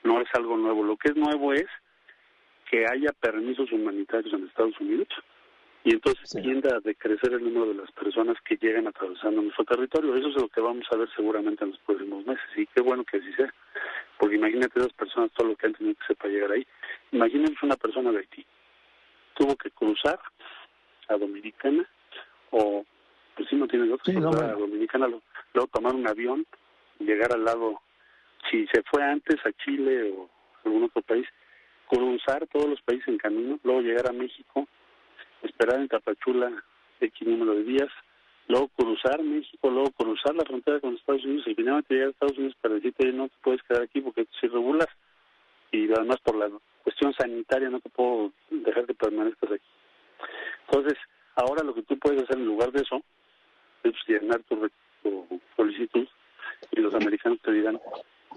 no 0.07 0.21
es 0.21 0.27
algo 0.33 0.57
nuevo. 0.57 0.83
Lo 0.83 0.95
que 0.95 1.09
es 1.09 1.15
nuevo 1.15 1.53
es 1.53 1.67
que 2.69 2.85
haya 2.85 3.11
permisos 3.19 3.71
humanitarios 3.71 4.33
en 4.33 4.47
Estados 4.47 4.79
Unidos 4.79 5.07
y 5.83 5.91
entonces 5.91 6.29
tienda 6.41 6.75
a 6.75 6.79
decrecer 6.79 7.33
el 7.33 7.43
número 7.43 7.67
de 7.67 7.75
las 7.75 7.91
personas 7.91 8.37
que 8.41 8.57
llegan 8.57 8.87
atravesando 8.87 9.41
nuestro 9.41 9.65
territorio. 9.65 10.15
Eso 10.15 10.29
es 10.29 10.35
lo 10.35 10.47
que 10.47 10.61
vamos 10.61 10.85
a 10.91 10.97
ver 10.97 11.09
seguramente 11.15 11.63
en 11.63 11.71
los 11.71 11.79
próximos 11.79 12.25
meses 12.25 12.45
y 12.55 12.65
qué 12.67 12.81
bueno 12.81 13.03
que 13.03 13.17
así 13.17 13.31
sea. 13.33 13.53
Porque 14.17 14.35
imagínate 14.35 14.79
esas 14.79 14.93
personas, 14.93 15.31
todo 15.31 15.49
lo 15.49 15.55
que 15.55 15.67
han 15.67 15.73
tenido 15.73 15.95
que 15.95 16.03
hacer 16.03 16.17
para 16.17 16.33
llegar 16.33 16.51
ahí. 16.51 16.67
Imagínense 17.11 17.65
una 17.65 17.75
persona 17.75 18.11
de 18.11 18.19
Haití. 18.19 18.45
Tuvo 19.35 19.55
que 19.55 19.69
cruzar 19.71 20.19
a 21.09 21.17
Dominicana 21.17 21.87
o, 22.51 22.85
pues 23.35 23.47
si 23.49 23.55
no 23.55 23.67
tiene 23.67 23.91
otra, 23.91 24.11
sí, 24.11 24.17
a 24.17 24.53
Dominicana, 24.53 25.07
luego 25.07 25.69
tomar 25.71 25.93
un 25.93 26.07
avión, 26.07 26.45
llegar 26.99 27.31
al 27.33 27.43
lado, 27.43 27.81
si 28.49 28.67
se 28.67 28.83
fue 28.83 29.03
antes 29.03 29.37
a 29.45 29.51
Chile 29.63 30.11
o 30.11 30.29
algún 30.65 30.83
otro 30.85 31.01
país, 31.01 31.27
cruzar 31.87 32.45
todos 32.47 32.69
los 32.69 32.81
países 32.81 33.07
en 33.07 33.17
camino, 33.17 33.59
luego 33.63 33.81
llegar 33.81 34.09
a 34.09 34.13
México, 34.13 34.67
esperar 35.41 35.79
en 35.79 35.87
Tapachula 35.87 36.51
X 36.99 37.27
número 37.27 37.55
de 37.55 37.63
días, 37.63 37.89
luego 38.47 38.69
cruzar 38.69 39.21
México, 39.23 39.69
luego 39.69 39.91
cruzar 39.91 40.35
la 40.35 40.45
frontera 40.45 40.79
con 40.79 40.95
Estados 40.95 41.23
Unidos 41.25 41.47
y 41.47 41.55
finalmente 41.55 41.93
llegar 41.93 42.07
a 42.07 42.11
Estados 42.11 42.37
Unidos 42.37 42.57
para 42.61 42.75
decirte 42.75 43.11
no 43.11 43.27
te 43.27 43.35
puedes 43.41 43.63
quedar 43.63 43.83
aquí 43.83 44.01
porque 44.01 44.21
es 44.21 44.43
irregular 44.43 44.89
y 45.71 45.91
además 45.91 46.17
por 46.23 46.35
la 46.35 46.49
cuestión 46.83 47.13
sanitaria 47.13 47.69
no 47.69 47.79
te 47.79 47.89
puedo 47.89 48.31
dejar 48.49 48.85
que 48.85 48.93
permanezcas 48.93 49.51
aquí. 49.51 49.67
Entonces, 50.67 50.97
ahora 51.35 51.63
lo 51.63 51.73
que 51.73 51.83
tú 51.83 51.97
puedes 51.99 52.23
hacer 52.23 52.37
en 52.37 52.45
lugar 52.45 52.71
de 52.71 52.81
eso 52.81 53.01
es 53.83 53.93
llenar 54.07 54.41
tu, 54.43 54.69
solicitud 55.55 56.07
y 56.71 56.79
los 56.81 56.93
americanos 56.93 57.39
te 57.41 57.51
dirán 57.51 57.79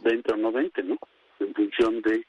20 0.02 0.32
o 0.32 0.36
no 0.36 0.52
20, 0.52 0.82
¿no? 0.82 0.98
En 1.38 1.54
función 1.54 2.02
de 2.02 2.24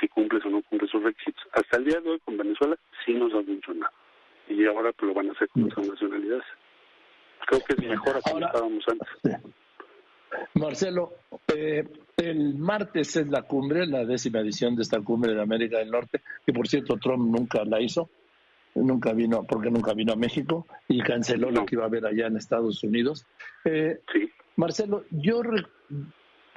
si 0.00 0.08
cumples 0.08 0.44
o 0.44 0.50
no 0.50 0.62
cumples 0.62 0.90
sus 0.90 1.02
requisitos. 1.02 1.42
Hasta 1.52 1.76
el 1.76 1.84
día 1.84 2.00
de 2.00 2.10
hoy 2.10 2.20
con 2.20 2.36
Venezuela 2.36 2.76
sí 3.04 3.14
nos 3.14 3.32
ha 3.34 3.42
funcionado. 3.42 3.92
Y 4.48 4.64
ahora 4.66 4.92
pues, 4.92 5.08
lo 5.08 5.14
van 5.14 5.28
a 5.28 5.32
hacer 5.32 5.48
con 5.48 5.64
otras 5.64 5.88
nacionalidades. 5.88 6.44
Creo 7.46 7.60
que 7.60 7.74
es 7.74 7.88
mejor 7.88 8.16
a 8.16 8.20
como 8.20 8.46
estábamos 8.46 8.84
antes. 8.88 9.40
Marcelo, 10.54 11.12
eh, 11.54 11.84
el 12.16 12.54
martes 12.54 13.16
es 13.16 13.28
la 13.28 13.42
cumbre, 13.42 13.86
la 13.86 14.04
décima 14.04 14.40
edición 14.40 14.74
de 14.74 14.82
esta 14.82 15.00
cumbre 15.00 15.34
de 15.34 15.42
América 15.42 15.78
del 15.78 15.90
Norte, 15.90 16.22
que 16.44 16.52
por 16.52 16.66
cierto 16.66 16.96
Trump 16.96 17.30
nunca 17.30 17.64
la 17.64 17.80
hizo, 17.80 18.10
nunca 18.74 19.12
vino, 19.12 19.44
porque 19.44 19.70
nunca 19.70 19.94
vino 19.94 20.12
a 20.12 20.16
México 20.16 20.66
y 20.88 21.00
canceló 21.02 21.50
lo 21.50 21.64
que 21.66 21.76
iba 21.76 21.84
a 21.84 21.88
haber 21.88 22.06
allá 22.06 22.26
en 22.26 22.36
Estados 22.36 22.82
Unidos. 22.82 23.26
Eh, 23.64 24.00
Marcelo, 24.56 25.04
yo 25.10 25.42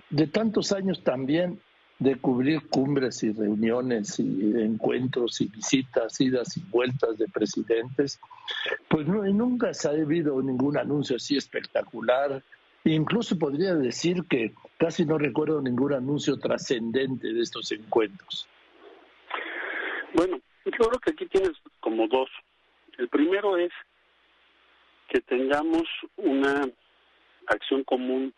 de 0.10 0.28
tantos 0.28 0.72
años 0.72 1.04
también 1.04 1.60
de 2.00 2.16
cubrir 2.16 2.68
cumbres 2.68 3.24
y 3.24 3.32
reuniones 3.32 4.20
y 4.20 4.54
encuentros 4.62 5.42
y 5.42 5.48
visitas, 5.48 6.20
idas 6.22 6.56
y 6.58 6.62
vueltas 6.70 7.18
de 7.18 7.28
presidentes, 7.28 8.20
pues 8.88 9.08
no, 9.08 9.24
nunca 9.24 9.74
se 9.74 9.88
ha 9.88 9.92
habido 9.92 10.42
ningún 10.42 10.78
anuncio 10.78 11.16
así 11.16 11.38
espectacular. 11.38 12.44
Incluso 12.84 13.38
podría 13.38 13.74
decir 13.74 14.24
que 14.30 14.54
casi 14.78 15.06
no 15.06 15.18
recuerdo 15.18 15.62
ningún 15.62 15.94
anuncio 15.94 16.38
trascendente 16.38 17.34
de 17.34 17.42
estos 17.42 17.72
encuentros. 17.72 18.48
Bueno, 20.14 20.40
yo 20.66 20.72
creo 20.72 21.00
que 21.00 21.12
aquí 21.12 21.26
tienes 21.26 21.54
como 21.80 22.08
dos. 22.08 22.30
El 22.98 23.10
primero 23.10 23.58
es 23.58 23.72
que 25.10 25.20
tengamos 25.22 25.84
una 26.18 26.70
acción 27.48 27.84
común 27.84 28.34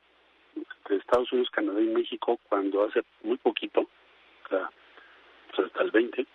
Estados 0.98 1.31
Unidos, 1.31 1.50
Canadá 1.51 1.81
y 1.81 1.88
México 1.88 2.39
cuando 2.50 2.84
hace 2.84 3.03
muy 3.24 3.38
poquito, 3.38 3.81
o 3.81 4.50
sea, 4.50 4.69
pues 5.55 5.67
hasta 5.67 5.84
el 5.84 5.91
20, 5.91 6.25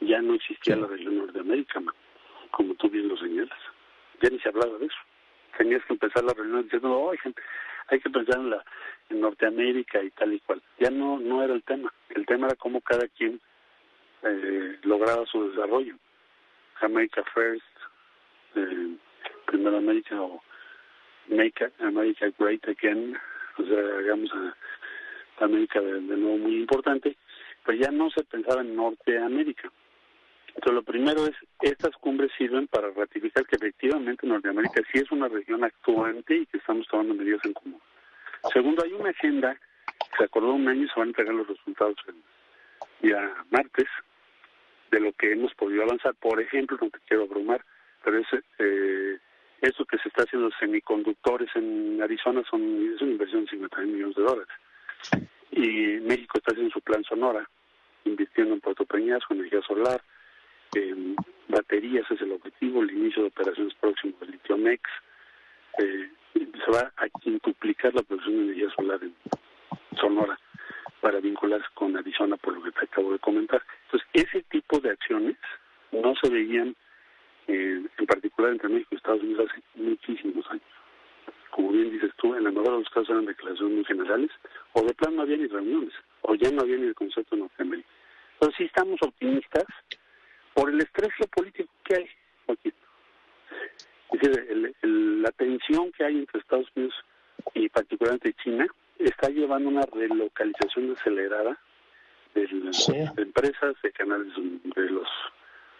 ya 0.00 0.20
no 0.20 0.34
existía 0.34 0.76
la 0.76 0.86
región 0.86 1.18
Norteamérica, 1.18 1.80
como 2.50 2.74
tú 2.74 2.88
bien 2.88 3.08
lo 3.08 3.16
señalas. 3.16 3.58
Ya 4.20 4.30
ni 4.30 4.38
se 4.40 4.48
hablaba 4.48 4.78
de 4.78 4.86
eso. 4.86 4.96
Tenías 5.56 5.84
que 5.84 5.94
empezar 5.94 6.24
la 6.24 6.34
reunión 6.34 6.62
diciendo, 6.64 6.92
oh, 6.92 7.12
hay 7.88 8.00
que 8.00 8.10
pensar 8.10 8.38
en, 8.38 8.50
la, 8.50 8.64
en 9.08 9.20
Norteamérica 9.20 10.02
y 10.02 10.10
tal 10.10 10.34
y 10.34 10.40
cual. 10.40 10.62
Ya 10.78 10.90
no, 10.90 11.18
no 11.18 11.42
era 11.42 11.54
el 11.54 11.62
tema. 11.62 11.92
El 12.10 12.26
tema 12.26 12.46
era 12.46 12.56
cómo 12.56 12.80
cada 12.80 13.06
quien 13.08 13.40
eh, 14.22 14.78
lograba 14.82 15.24
su 15.26 15.50
desarrollo. 15.50 15.96
Jamaica 16.74 17.24
First, 17.34 17.64
eh, 18.54 18.96
Primera 19.46 19.78
América 19.78 20.20
o 20.20 20.42
Make 21.28 21.72
America 21.80 22.26
Great 22.38 22.66
Again, 22.68 23.16
o 23.58 23.64
sea, 23.64 23.98
hagamos 23.98 24.30
a, 24.32 25.44
América 25.44 25.80
de, 25.80 26.00
nuevo 26.00 26.38
muy 26.38 26.56
importante, 26.56 27.16
pues 27.64 27.78
ya 27.78 27.90
no 27.90 28.10
se 28.10 28.24
pensaba 28.24 28.62
en 28.62 28.74
Norteamérica. 28.74 29.70
Entonces, 30.48 30.74
lo 30.74 30.82
primero 30.82 31.26
es, 31.26 31.34
estas 31.60 31.94
cumbres 31.96 32.30
sirven 32.38 32.66
para 32.68 32.90
ratificar 32.90 33.44
que 33.46 33.56
efectivamente 33.56 34.26
Norteamérica 34.26 34.82
sí 34.90 34.98
es 34.98 35.10
una 35.12 35.28
región 35.28 35.62
actuante 35.62 36.34
y 36.34 36.46
que 36.46 36.56
estamos 36.56 36.86
tomando 36.88 37.14
medidas 37.14 37.44
en 37.44 37.52
común. 37.52 37.80
Segundo, 38.52 38.82
hay 38.82 38.92
una 38.94 39.10
agenda, 39.10 39.58
se 40.16 40.24
acordó 40.24 40.54
un 40.54 40.68
año 40.68 40.84
y 40.84 40.88
se 40.88 40.94
van 40.98 41.08
a 41.08 41.10
entregar 41.10 41.34
los 41.34 41.48
resultados 41.48 41.96
el 42.08 42.14
día 43.02 43.34
martes, 43.50 43.86
de 44.90 45.00
lo 45.00 45.12
que 45.12 45.32
hemos 45.32 45.52
podido 45.54 45.82
avanzar. 45.82 46.14
Por 46.14 46.40
ejemplo, 46.40 46.78
no 46.80 46.90
te 46.90 46.98
quiero 47.06 47.24
abrumar, 47.24 47.64
pero 48.04 48.18
es 48.18 48.26
eh, 48.58 49.18
eso 49.66 49.84
que 49.84 49.98
se 49.98 50.08
está 50.08 50.22
haciendo 50.22 50.50
semiconductores 50.58 51.48
en 51.54 52.00
Arizona 52.02 52.42
son 52.48 52.62
es 52.94 53.00
una 53.00 53.12
inversión 53.12 53.44
de 53.44 53.50
50 53.50 53.80
millones 53.82 54.16
de 54.16 54.22
dólares. 54.22 54.54
Y 55.50 56.00
México 56.00 56.38
está 56.38 56.52
haciendo 56.52 56.72
su 56.72 56.80
plan 56.80 57.02
Sonora, 57.04 57.48
invirtiendo 58.04 58.54
en 58.54 58.60
Puerto 58.60 58.84
Peñasco, 58.84 59.34
energía 59.34 59.60
solar, 59.62 60.02
en 60.74 61.16
baterías 61.48 62.10
es 62.10 62.20
el 62.20 62.32
objetivo, 62.32 62.82
el 62.82 62.90
inicio 62.90 63.22
de 63.22 63.28
operaciones 63.28 63.74
próximo 63.74 64.14
del 64.20 64.32
Litiomex. 64.32 64.82
Eh, 65.78 66.10
se 66.34 66.70
va 66.70 66.92
a 66.96 67.08
quintuplicar 67.20 67.94
la 67.94 68.02
producción 68.02 68.36
de 68.36 68.42
energía 68.44 68.70
solar 68.76 69.00
en 69.02 69.14
Sonora 69.98 70.38
para 71.00 71.20
vincularse 71.20 71.66
con 71.74 71.96
Arizona, 71.96 72.36
por 72.36 72.54
lo 72.54 72.62
que 72.62 72.72
te 72.72 72.84
acabo 72.84 73.12
de 73.12 73.18
comentar. 73.18 73.62
Entonces, 73.84 74.08
ese 74.12 74.42
tipo 74.44 74.80
de 74.80 74.90
acciones 74.90 75.36
no 75.92 76.14
se 76.20 76.28
veían 76.28 76.74
eh, 77.48 77.82
en 77.98 78.06
particular 78.06 78.52
entre 78.52 78.68
México 78.68 78.90
y 78.92 78.96
Estados 78.96 79.22
Unidos 79.22 79.48
hace 79.50 79.62
muchísimos 79.74 80.44
años. 80.50 80.62
Como 81.50 81.70
bien 81.70 81.90
dices 81.90 82.10
tú, 82.16 82.34
en 82.34 82.44
la 82.44 82.50
mayoría 82.50 82.72
de 82.72 82.78
los 82.80 82.90
casos 82.90 83.10
eran 83.10 83.26
declaraciones 83.26 83.74
muy 83.74 83.84
generales, 83.84 84.30
o 84.72 84.82
de 84.82 84.94
plan 84.94 85.16
no 85.16 85.22
había 85.22 85.36
ni 85.36 85.46
reuniones, 85.46 85.94
o 86.22 86.34
ya 86.34 86.50
no 86.50 86.62
había 86.62 86.76
ni 86.76 86.86
el 86.88 86.94
concepto 86.94 87.34
de 87.34 87.42
Norteamérica. 87.42 87.88
Entonces 88.34 88.56
sí 88.58 88.64
estamos 88.64 89.00
optimistas 89.02 89.64
por 90.54 90.70
el 90.70 90.78
estrés 90.80 91.12
geopolítico 91.14 91.72
que 91.84 91.96
hay, 91.96 92.08
aquí. 92.48 92.72
Es 94.12 94.20
decir, 94.20 94.74
la 94.82 95.30
tensión 95.32 95.92
que 95.92 96.04
hay 96.04 96.18
entre 96.18 96.40
Estados 96.40 96.68
Unidos 96.74 96.94
y 97.54 97.68
particularmente 97.68 98.34
China 98.42 98.66
está 98.98 99.28
llevando 99.28 99.68
una 99.68 99.86
relocalización 99.86 100.92
acelerada 100.92 101.58
de, 102.34 102.46
de 102.46 103.22
empresas, 103.22 103.74
de 103.82 103.92
canales 103.92 104.32
de 104.36 104.90
los 104.90 105.08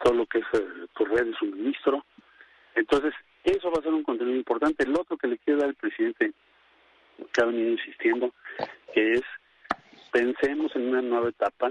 todo 0.03 0.15
lo 0.15 0.27
que 0.27 0.39
es 0.39 0.47
eh, 0.53 0.87
tu 0.97 1.05
red 1.05 1.27
de 1.27 1.35
suministro. 1.35 2.05
Entonces, 2.75 3.15
eso 3.45 3.71
va 3.71 3.79
a 3.79 3.83
ser 3.83 3.93
un 3.93 4.03
contenido 4.03 4.37
importante. 4.37 4.85
El 4.85 4.95
otro 4.95 5.17
que 5.17 5.29
le 5.29 5.39
quiero 5.39 5.61
dar 5.61 5.69
al 5.71 5.75
presidente, 5.75 6.33
que 7.33 7.41
ha 7.41 7.47
venido 7.47 7.71
insistiendo, 7.71 8.33
que 8.93 9.15
es 9.15 9.23
pensemos 10.13 10.75
en 10.75 10.89
una 10.89 11.03
nueva 11.03 11.29
etapa 11.29 11.71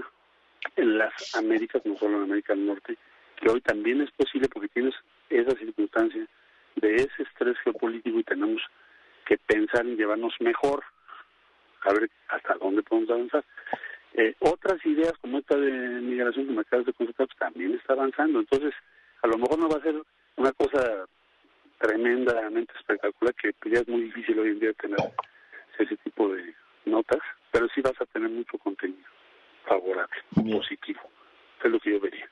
en 0.76 0.98
las 0.98 1.34
Américas, 1.34 1.82
no 1.84 1.96
solo 1.96 2.18
en 2.18 2.24
América 2.24 2.54
del 2.54 2.66
Norte, 2.66 2.96
que 3.36 3.48
hoy 3.48 3.60
también 3.60 4.00
es 4.00 4.10
posible 4.12 4.48
porque 4.48 4.68
tienes 4.68 4.94
esa 5.28 5.56
circunstancia 5.58 6.26
de 6.76 6.94
ese 6.94 7.22
estrés 7.22 7.58
geopolítico 7.64 8.18
y 8.18 8.24
tenemos 8.24 8.62
que 9.24 9.38
pensar 9.38 9.84
en 9.84 9.96
llevarnos 9.96 10.34
mejor, 10.40 10.84
a 11.82 11.92
ver 11.92 12.10
hasta 12.28 12.54
dónde 12.54 12.82
podemos 12.82 13.10
avanzar. 13.10 13.44
Eh, 14.16 14.34
otras 14.40 14.84
ideas 14.86 15.12
como 15.20 15.38
esta 15.38 15.56
de 15.56 15.70
migración 16.00 16.46
que 16.46 16.52
me 16.52 16.62
acabas 16.62 16.86
de 16.86 16.94
consultar 16.94 17.26
pues, 17.26 17.38
también 17.38 17.74
está 17.74 17.92
avanzando. 17.92 18.40
Entonces, 18.40 18.72
a 19.22 19.26
lo 19.28 19.36
mejor 19.36 19.58
no 19.58 19.68
va 19.68 19.76
a 19.76 19.82
ser 19.82 19.94
una 20.36 20.52
cosa 20.52 21.04
tremendamente 21.78 22.72
espectacular 22.78 23.34
que 23.34 23.52
ya 23.70 23.80
es 23.80 23.88
muy 23.88 24.02
difícil 24.02 24.38
hoy 24.38 24.48
en 24.48 24.60
día 24.60 24.72
tener 24.72 24.98
ese 25.78 25.96
tipo 25.98 26.28
de 26.30 26.54
notas, 26.86 27.20
pero 27.50 27.66
sí 27.74 27.82
vas 27.82 28.00
a 28.00 28.06
tener 28.06 28.30
mucho 28.30 28.56
contenido 28.56 29.06
favorable, 29.66 30.16
positivo. 30.34 31.00
Es 31.62 31.70
lo 31.70 31.78
que 31.78 31.90
yo 31.90 32.00
vería. 32.00 32.26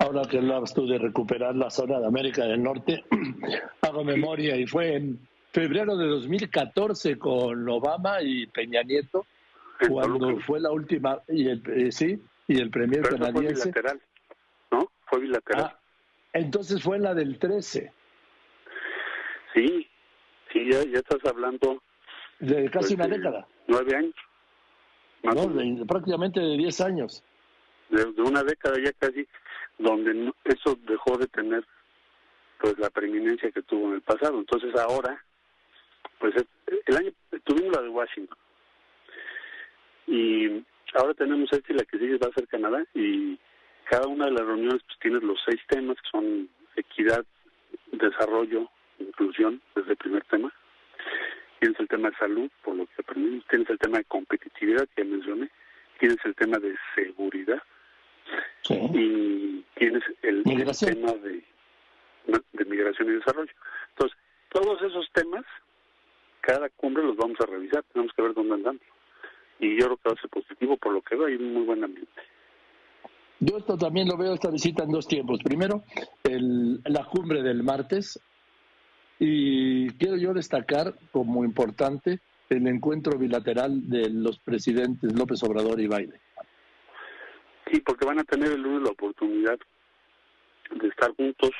Ahora 0.00 0.22
que 0.28 0.38
hablabas 0.38 0.74
tú 0.74 0.86
de 0.86 0.98
recuperar 0.98 1.54
la 1.54 1.70
zona 1.70 2.00
de 2.00 2.06
América 2.06 2.46
del 2.46 2.62
Norte, 2.62 3.04
hago 3.82 4.02
memoria 4.02 4.56
y 4.56 4.66
fue 4.66 4.96
en 4.96 5.20
febrero 5.52 5.96
de 5.96 6.06
2014 6.06 7.16
con 7.16 7.68
Obama 7.68 8.20
y 8.22 8.46
Peña 8.46 8.82
Nieto 8.82 9.26
cuando 9.88 10.38
fue 10.40 10.60
la 10.60 10.70
última, 10.70 11.22
y 11.28 11.48
el, 11.48 11.62
eh, 11.66 11.92
sí, 11.92 12.18
y 12.48 12.60
el 12.60 12.70
premier 12.70 13.02
canadiense. 13.02 13.72
Fue 13.72 13.72
bilateral, 13.72 14.02
¿no? 14.70 14.92
Fue 15.06 15.20
bilateral. 15.20 15.64
Ah, 15.64 15.78
entonces 16.32 16.82
fue 16.82 16.98
la 16.98 17.14
del 17.14 17.38
13. 17.38 17.92
Sí, 19.54 19.88
sí, 20.52 20.70
ya, 20.70 20.82
ya 20.84 20.98
estás 20.98 21.24
hablando. 21.26 21.82
De 22.40 22.68
casi 22.70 22.94
una 22.94 23.06
década. 23.06 23.46
Nueve 23.68 23.96
años. 23.96 24.14
no, 25.22 25.86
prácticamente 25.86 26.40
de 26.40 26.56
diez 26.56 26.80
años. 26.80 27.22
De, 27.88 28.04
una 28.22 28.42
década 28.42 28.76
ya 28.84 28.92
casi, 28.92 29.26
donde 29.78 30.32
eso 30.44 30.76
dejó 30.86 31.16
de 31.16 31.26
tener 31.28 31.64
pues 32.60 32.78
la 32.78 32.90
preeminencia 32.90 33.50
que 33.50 33.62
tuvo 33.62 33.88
en 33.88 33.94
el 33.94 34.02
pasado. 34.02 34.38
Entonces 34.38 34.74
ahora, 34.74 35.22
pues 36.18 36.34
el 36.86 36.96
año 36.96 37.12
tuvimos 37.44 37.76
la 37.76 37.82
de 37.82 37.88
Washington, 37.88 38.38
y 40.06 40.64
ahora 40.94 41.14
tenemos 41.14 41.52
este 41.52 41.72
y 41.72 41.76
la 41.76 41.84
que 41.84 41.98
sigue 41.98 42.18
va 42.18 42.28
a 42.28 42.34
ser 42.34 42.46
Canadá 42.48 42.84
y 42.94 43.38
cada 43.84 44.06
una 44.06 44.26
de 44.26 44.32
las 44.32 44.46
reuniones 44.46 44.82
pues 44.86 44.98
tiene 45.00 45.20
los 45.20 45.38
seis 45.44 45.60
temas 45.68 45.96
que 45.96 46.08
son 46.10 46.48
equidad, 46.76 47.24
desarrollo, 47.92 48.70
inclusión, 48.98 49.60
desde 49.74 49.92
el 49.92 49.96
primer 49.96 50.24
tema. 50.24 50.52
Tienes 51.60 51.78
el 51.80 51.88
tema 51.88 52.10
de 52.10 52.16
salud, 52.16 52.50
por 52.62 52.76
lo 52.76 52.86
que 52.86 53.02
aprendimos. 53.02 53.46
Tienes 53.48 53.70
el 53.70 53.78
tema 53.78 53.98
de 53.98 54.04
competitividad, 54.04 54.88
que 54.94 55.04
ya 55.04 55.10
mencioné. 55.10 55.50
Tienes 55.98 56.18
el 56.24 56.34
tema 56.34 56.58
de 56.58 56.74
seguridad. 56.94 57.62
Y 58.68 59.62
tienes 59.74 60.02
el, 60.22 60.42
tema 60.42 61.12
de, 61.12 61.42
de 62.52 62.64
migración 62.64 63.08
y 63.08 63.12
desarrollo. 63.12 63.52
Entonces, 63.90 64.18
todos 64.50 64.82
esos 64.82 65.10
temas, 65.12 65.44
cada 66.40 66.68
cumbre 66.70 67.04
los 67.04 67.16
vamos 67.16 67.38
a 67.40 67.46
revisar. 67.46 67.82
Tenemos 67.92 68.12
que 68.14 68.22
ver 68.22 68.34
dónde 68.34 68.54
andamos 68.54 68.82
y 69.58 69.78
yo 69.78 69.86
creo 69.86 69.96
que 69.96 70.08
va 70.08 70.14
a 70.16 70.20
ser 70.20 70.30
positivo 70.30 70.76
por 70.76 70.92
lo 70.92 71.02
que 71.02 71.16
veo 71.16 71.26
hay 71.26 71.36
un 71.36 71.52
muy 71.52 71.64
buen 71.64 71.84
ambiente. 71.84 72.22
Yo 73.40 73.58
esto 73.58 73.76
también 73.76 74.08
lo 74.08 74.16
veo 74.16 74.32
esta 74.32 74.50
visita 74.50 74.84
en 74.84 74.90
dos 74.90 75.06
tiempos. 75.06 75.40
Primero, 75.42 75.82
el, 76.22 76.80
la 76.84 77.04
cumbre 77.04 77.42
del 77.42 77.62
martes 77.62 78.18
y 79.18 79.88
quiero 79.98 80.16
yo 80.16 80.32
destacar 80.32 80.94
como 81.12 81.44
importante 81.44 82.20
el 82.48 82.66
encuentro 82.66 83.18
bilateral 83.18 83.88
de 83.88 84.10
los 84.10 84.38
presidentes 84.38 85.12
López 85.14 85.42
Obrador 85.42 85.80
y 85.80 85.88
Biden. 85.88 86.20
Sí, 87.70 87.80
porque 87.80 88.06
van 88.06 88.20
a 88.20 88.24
tener 88.24 88.52
el 88.52 88.62
lunes 88.62 88.82
la 88.82 88.90
oportunidad 88.90 89.58
de 90.70 90.88
estar 90.88 91.14
juntos 91.16 91.50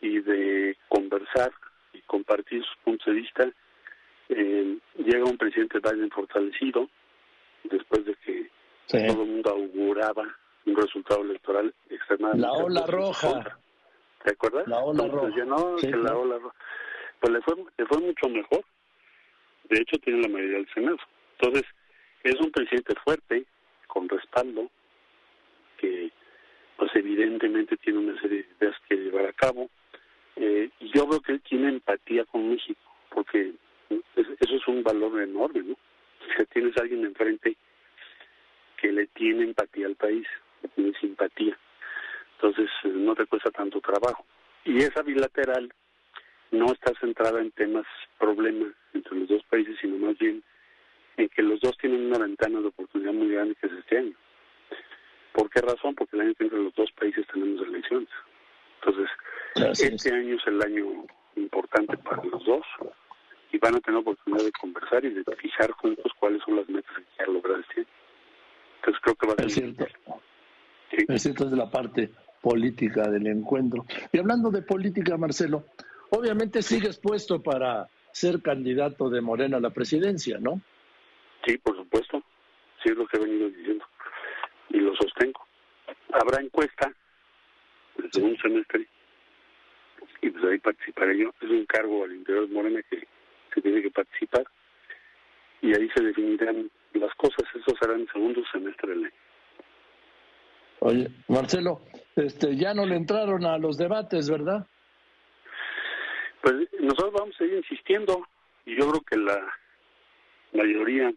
y 0.00 0.20
de 0.20 0.76
conversar 0.88 1.52
y 1.92 2.00
compartir 2.02 2.62
sus 2.64 2.76
puntos 2.84 3.06
de 3.06 3.12
vista. 3.12 3.52
Eh, 4.28 4.78
llega 4.98 5.24
un 5.24 5.38
presidente 5.38 5.80
Biden 5.80 6.10
fortalecido 6.10 6.88
después 7.64 8.04
de 8.04 8.14
que 8.16 8.50
todo 8.86 9.00
el 9.00 9.16
mundo 9.16 9.50
auguraba 9.50 10.36
un 10.66 10.76
resultado 10.76 11.22
electoral 11.22 11.74
extremadamente. 11.90 12.46
La 12.46 12.52
ola 12.52 12.86
roja. 12.86 13.58
¿Te 14.24 14.32
acuerdas? 14.32 14.66
La 14.66 14.78
ola 14.78 15.06
roja. 15.06 15.44
la 15.44 16.16
ola 16.16 16.38
roja. 16.38 16.56
Pues 17.20 17.32
le 17.32 17.40
fue, 17.42 17.54
le 17.76 17.86
fue 17.86 17.98
mucho 17.98 18.28
mejor. 18.28 18.64
De 19.68 19.80
hecho, 19.80 19.98
tiene 19.98 20.22
la 20.22 20.28
mayoría 20.28 20.56
del 20.56 20.68
Senado. 20.72 20.98
Entonces, 21.38 21.64
es 22.22 22.34
un 22.40 22.50
presidente 22.50 22.94
fuerte, 23.04 23.44
con 23.86 24.08
respaldo, 24.08 24.70
que 25.78 26.10
pues 26.76 26.90
evidentemente 26.94 27.76
tiene 27.76 27.98
una 27.98 28.20
serie 28.20 28.44
de 28.44 28.66
ideas 28.66 28.76
que 28.88 28.96
llevar 28.96 29.26
a 29.26 29.32
cabo. 29.32 29.68
Eh, 30.36 30.70
y 30.78 30.92
yo 30.96 31.06
veo 31.06 31.20
que 31.20 31.32
él 31.32 31.42
tiene 31.42 31.68
empatía 31.68 32.24
con 32.24 32.48
México, 32.48 32.80
porque 33.10 33.52
eso 33.90 34.54
es 34.54 34.68
un 34.68 34.82
valor 34.82 35.20
enorme, 35.20 35.62
¿no? 35.62 35.76
Si 36.38 36.46
tienes 36.46 36.76
a 36.76 36.82
alguien 36.82 37.04
enfrente 37.04 37.56
que 38.80 38.92
le 38.92 39.08
tiene 39.08 39.42
empatía 39.42 39.86
al 39.86 39.96
país, 39.96 40.24
le 40.62 40.68
tiene 40.68 40.92
simpatía. 41.00 41.58
Entonces 42.34 42.70
eh, 42.84 42.92
no 42.94 43.16
te 43.16 43.26
cuesta 43.26 43.50
tanto 43.50 43.80
trabajo. 43.80 44.24
Y 44.64 44.78
esa 44.78 45.02
bilateral 45.02 45.72
no 46.52 46.72
está 46.72 46.92
centrada 47.00 47.40
en 47.40 47.50
temas 47.50 47.86
problemas 48.18 48.72
entre 48.94 49.18
los 49.18 49.28
dos 49.28 49.42
países, 49.50 49.76
sino 49.80 49.98
más 49.98 50.16
bien 50.18 50.44
en 51.16 51.28
que 51.28 51.42
los 51.42 51.60
dos 51.60 51.76
tienen 51.78 52.06
una 52.06 52.18
ventana 52.18 52.60
de 52.60 52.68
oportunidad 52.68 53.12
muy 53.12 53.30
grande 53.30 53.56
que 53.56 53.66
es 53.66 53.72
este 53.72 53.98
año. 53.98 54.14
¿Por 55.32 55.50
qué 55.50 55.60
razón? 55.60 55.96
Porque 55.96 56.16
el 56.16 56.22
año 56.22 56.34
que 56.34 56.44
entre 56.44 56.62
los 56.62 56.74
dos 56.76 56.90
países 56.92 57.26
tenemos 57.32 57.66
elecciones. 57.66 58.08
Entonces, 58.80 59.10
este 59.82 60.12
año 60.12 60.36
es 60.36 60.46
el 60.46 60.62
año 60.62 61.04
importante 61.34 61.96
para 61.98 62.22
los 62.24 62.44
dos 62.44 62.64
y 63.52 63.58
van 63.58 63.76
a 63.76 63.80
tener 63.80 64.00
oportunidad 64.00 64.44
de 64.44 64.52
conversar 64.52 65.04
y 65.04 65.10
de 65.10 65.24
fijar 65.36 65.70
juntos 65.72 66.12
cuáles 66.18 66.42
son 66.42 66.56
las 66.56 66.68
metas 66.68 66.94
que 66.96 67.04
quieren 67.16 67.34
lograr 67.34 67.60
este. 67.60 67.86
Entonces 68.76 69.02
creo 69.02 69.14
que 69.16 69.26
va 69.26 69.32
a 69.32 69.36
ser... 69.36 69.46
Es 69.46 69.54
cierto. 69.54 69.86
Sí. 70.90 71.04
Es 71.08 71.22
cierto, 71.22 71.46
es 71.46 71.52
la 71.52 71.70
parte 71.70 72.10
política 72.40 73.08
del 73.08 73.26
encuentro. 73.26 73.84
Y 74.12 74.18
hablando 74.18 74.50
de 74.50 74.62
política, 74.62 75.16
Marcelo, 75.16 75.64
obviamente 76.10 76.62
sigues 76.62 76.98
puesto 76.98 77.42
para 77.42 77.88
ser 78.12 78.42
candidato 78.42 79.10
de 79.10 79.20
Morena 79.20 79.58
a 79.58 79.60
la 79.60 79.70
presidencia, 79.70 80.38
¿no? 80.38 80.60
Sí, 81.46 81.58
por 81.58 81.76
supuesto. 81.76 82.22
Sí, 82.82 82.90
es 82.90 82.96
lo 82.96 83.06
que 83.06 83.16
he 83.16 83.20
venido 83.20 83.48
diciendo. 83.48 83.84
Y 84.70 84.78
lo 84.78 84.94
sostengo. 84.96 85.46
Habrá 86.12 86.42
encuesta 86.42 86.92
desde 87.96 88.22
un 88.22 88.36
semestre 88.38 88.86
y 90.20 90.30
pues 90.30 90.44
ahí 90.44 90.58
participaré 90.58 91.18
yo. 91.18 91.30
Es 91.40 91.50
un 91.50 91.66
cargo 91.66 92.04
al 92.04 92.14
interior 92.14 92.48
de 92.48 92.54
Morena 92.54 92.80
que 92.88 93.06
tiene 93.60 93.82
que 93.82 93.90
participar 93.90 94.44
y 95.60 95.74
ahí 95.74 95.88
se 95.94 96.04
definirán 96.04 96.70
las 96.94 97.14
cosas. 97.14 97.44
Eso 97.54 97.76
será 97.80 97.94
en 97.94 98.06
segundo 98.08 98.42
semestre 98.52 98.90
del 98.90 99.04
año. 99.04 99.14
Oye, 100.80 101.08
Marcelo, 101.28 101.80
este, 102.14 102.56
ya 102.56 102.72
no 102.72 102.86
le 102.86 102.96
entraron 102.96 103.44
a 103.44 103.58
los 103.58 103.76
debates, 103.76 104.30
¿verdad? 104.30 104.66
Pues 106.42 106.54
nosotros 106.80 107.12
vamos 107.12 107.34
a 107.34 107.38
seguir 107.38 107.56
insistiendo 107.56 108.26
y 108.64 108.76
yo 108.76 108.88
creo 108.88 109.00
que 109.02 109.16
la 109.16 109.52
mayoría 110.52 111.12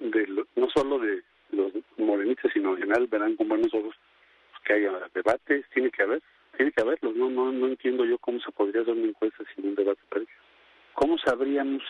de 0.00 0.44
no 0.56 0.68
solo 0.74 0.98
de 0.98 1.22
los 1.52 1.72
morenistas 1.96 2.52
sino 2.52 2.72
en 2.72 2.82
general 2.82 3.06
verán 3.06 3.36
con 3.36 3.48
buenos 3.48 3.72
ojos 3.72 3.94
que 4.64 4.74
haya 4.74 4.92
debates, 5.14 5.64
tiene 5.72 5.90
que 5.90 6.02
haber, 6.02 6.22
tiene 6.56 6.72
que 6.72 6.82
haberlos, 6.82 7.14
no, 7.14 7.30
no, 7.30 7.52
no 7.52 7.66
entiendo 7.68 8.04
yo 8.04 8.18
cómo 8.18 8.40
se 8.40 8.50
podría 8.52 8.82
hacer 8.82 8.94
una 8.94 9.08
encuesta 9.08 9.44
sin 9.54 9.68
un 9.68 9.74
debate 9.74 10.00
previo. 10.10 10.28
¿Cómo 10.96 11.18
sabríamos 11.18 11.82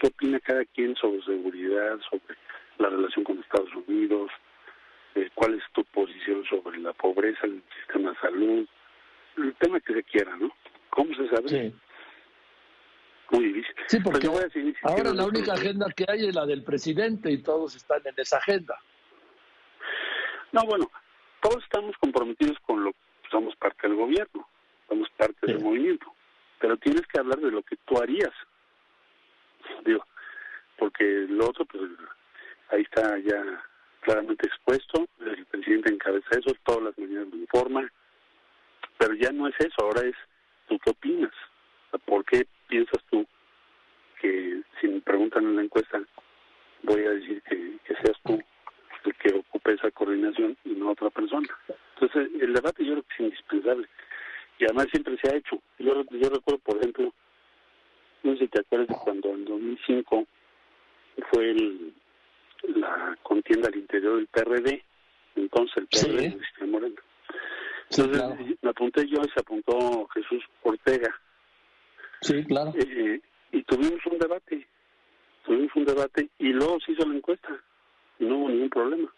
qué 0.00 0.08
opina 0.08 0.40
cada 0.40 0.64
quien 0.64 0.96
sobre 0.96 1.22
seguridad, 1.22 2.00
sobre 2.10 2.36
la 2.78 2.88
relación 2.88 3.22
con 3.22 3.38
Estados 3.38 3.68
Unidos, 3.86 4.30
eh, 5.14 5.28
cuál 5.34 5.54
es 5.54 5.62
tu 5.74 5.84
posición 5.84 6.42
sobre 6.46 6.78
la 6.78 6.94
pobreza, 6.94 7.40
el 7.44 7.62
sistema 7.78 8.10
de 8.10 8.16
salud, 8.16 8.66
el 9.36 9.54
tema 9.56 9.78
que 9.80 9.92
se 9.92 10.02
quiera, 10.04 10.34
¿no? 10.36 10.50
¿Cómo 10.88 11.14
se 11.14 11.28
sabe? 11.28 11.48
Sí. 11.48 11.74
Muy 13.30 13.44
difícil. 13.44 13.74
Sí, 13.86 14.00
porque 14.00 14.26
ahora 14.84 15.12
la 15.12 15.26
única 15.26 15.52
agenda 15.52 15.86
que 15.94 16.06
hay 16.08 16.26
es 16.26 16.34
la 16.34 16.46
del 16.46 16.64
presidente 16.64 17.30
y 17.30 17.42
todos 17.42 17.76
están 17.76 18.00
en 18.06 18.14
esa 18.16 18.38
agenda. 18.38 18.74
No, 20.52 20.62
bueno, 20.64 20.90
todos 21.42 21.62
estamos 21.62 21.94
comprometidos 21.98 22.58
con 22.66 22.84
lo 22.84 22.92
que 22.92 23.28
somos 23.30 23.54
parte 23.56 23.86
del 23.86 23.96
gobierno, 23.96 24.48
somos 24.88 25.08
parte 25.10 25.46
del 25.46 25.60
movimiento, 25.60 26.06
pero 26.60 26.76
tienes 26.76 27.06
que 27.06 27.18
hablar 27.18 27.38
de 27.38 27.50
lo 27.50 27.62
que 27.62 27.76
tú 27.86 28.00
harías, 28.00 28.32
digo, 29.84 30.06
porque 30.76 31.26
lo 31.28 31.48
otro, 31.48 31.64
pues 31.64 31.82
ahí 32.70 32.82
está 32.82 33.18
ya 33.18 33.42
claramente 34.02 34.46
expuesto, 34.46 35.08
el 35.20 35.46
presidente 35.46 35.92
encabeza 35.92 36.38
eso, 36.38 36.54
todas 36.64 36.82
las 36.84 36.98
mañanas 36.98 37.28
lo 37.28 37.36
informa, 37.36 37.90
pero 38.98 39.14
ya 39.14 39.32
no 39.32 39.48
es 39.48 39.54
eso, 39.58 39.74
ahora 39.78 40.06
es 40.06 40.14
tú 40.68 40.78
qué 40.78 40.90
opinas, 40.90 41.32
¿por 42.04 42.24
qué 42.26 42.46
piensas 42.68 43.02
tú 43.10 43.26
que 44.20 44.62
si 44.80 44.88
me 44.88 45.00
preguntan 45.00 45.44
en 45.44 45.56
la 45.56 45.62
encuesta 45.62 46.00
voy 46.82 47.04
a 47.04 47.10
decir 47.10 47.42
que, 47.42 47.78
seas 48.02 48.16
tú 48.24 48.40
el 49.04 49.14
que 49.14 49.34
ocupe 49.34 49.72
esa 49.72 49.90
coordinación 49.90 50.56
y 50.64 50.70
no 50.70 50.90
otra 50.90 51.10
persona? 51.10 51.48
Entonces 51.94 52.30
el 52.40 52.52
debate 52.52 52.84
yo 52.84 52.92
creo 52.92 53.02
que 53.04 53.14
es 53.14 53.20
indispensable 53.20 53.88
y 54.60 54.64
además 54.64 54.88
siempre 54.90 55.16
se 55.22 55.28
ha 55.28 55.36
hecho. 55.36 55.60
Yo, 55.78 56.04
yo 56.10 56.28
recuerdo, 56.28 56.58
por 56.58 56.76
ejemplo, 56.76 57.12
no 58.22 58.32
sé 58.34 58.40
si 58.40 58.48
te 58.48 58.60
acuerdas 58.60 58.88
de 58.88 58.94
cuando 59.02 59.30
en 59.30 59.44
2005 59.46 60.26
fue 61.30 61.50
el, 61.50 61.94
la 62.74 63.16
contienda 63.22 63.68
al 63.68 63.76
interior 63.76 64.16
del 64.16 64.26
PRD, 64.26 64.84
entonces 65.36 65.76
el 65.78 65.86
PRD 65.86 66.38
sí. 66.58 66.64
Moreno. 66.66 66.96
Entonces 67.90 68.56
me 68.62 68.70
apunté 68.70 69.08
yo 69.08 69.20
y 69.22 69.30
se 69.30 69.40
apuntó 69.40 70.06
Jesús 70.08 70.44
Ortega. 70.62 71.12
Sí, 72.20 72.44
claro. 72.44 72.72
Eh, 72.76 73.20
y 73.52 73.62
tuvimos 73.62 74.04
un 74.06 74.18
debate, 74.18 74.66
tuvimos 75.44 75.74
un 75.74 75.84
debate 75.86 76.28
y 76.38 76.48
luego 76.48 76.78
se 76.80 76.92
hizo 76.92 77.06
la 77.06 77.16
encuesta 77.16 77.48
y 78.18 78.24
no 78.24 78.36
hubo 78.36 78.48
ningún 78.50 78.70
problema. 78.70 79.12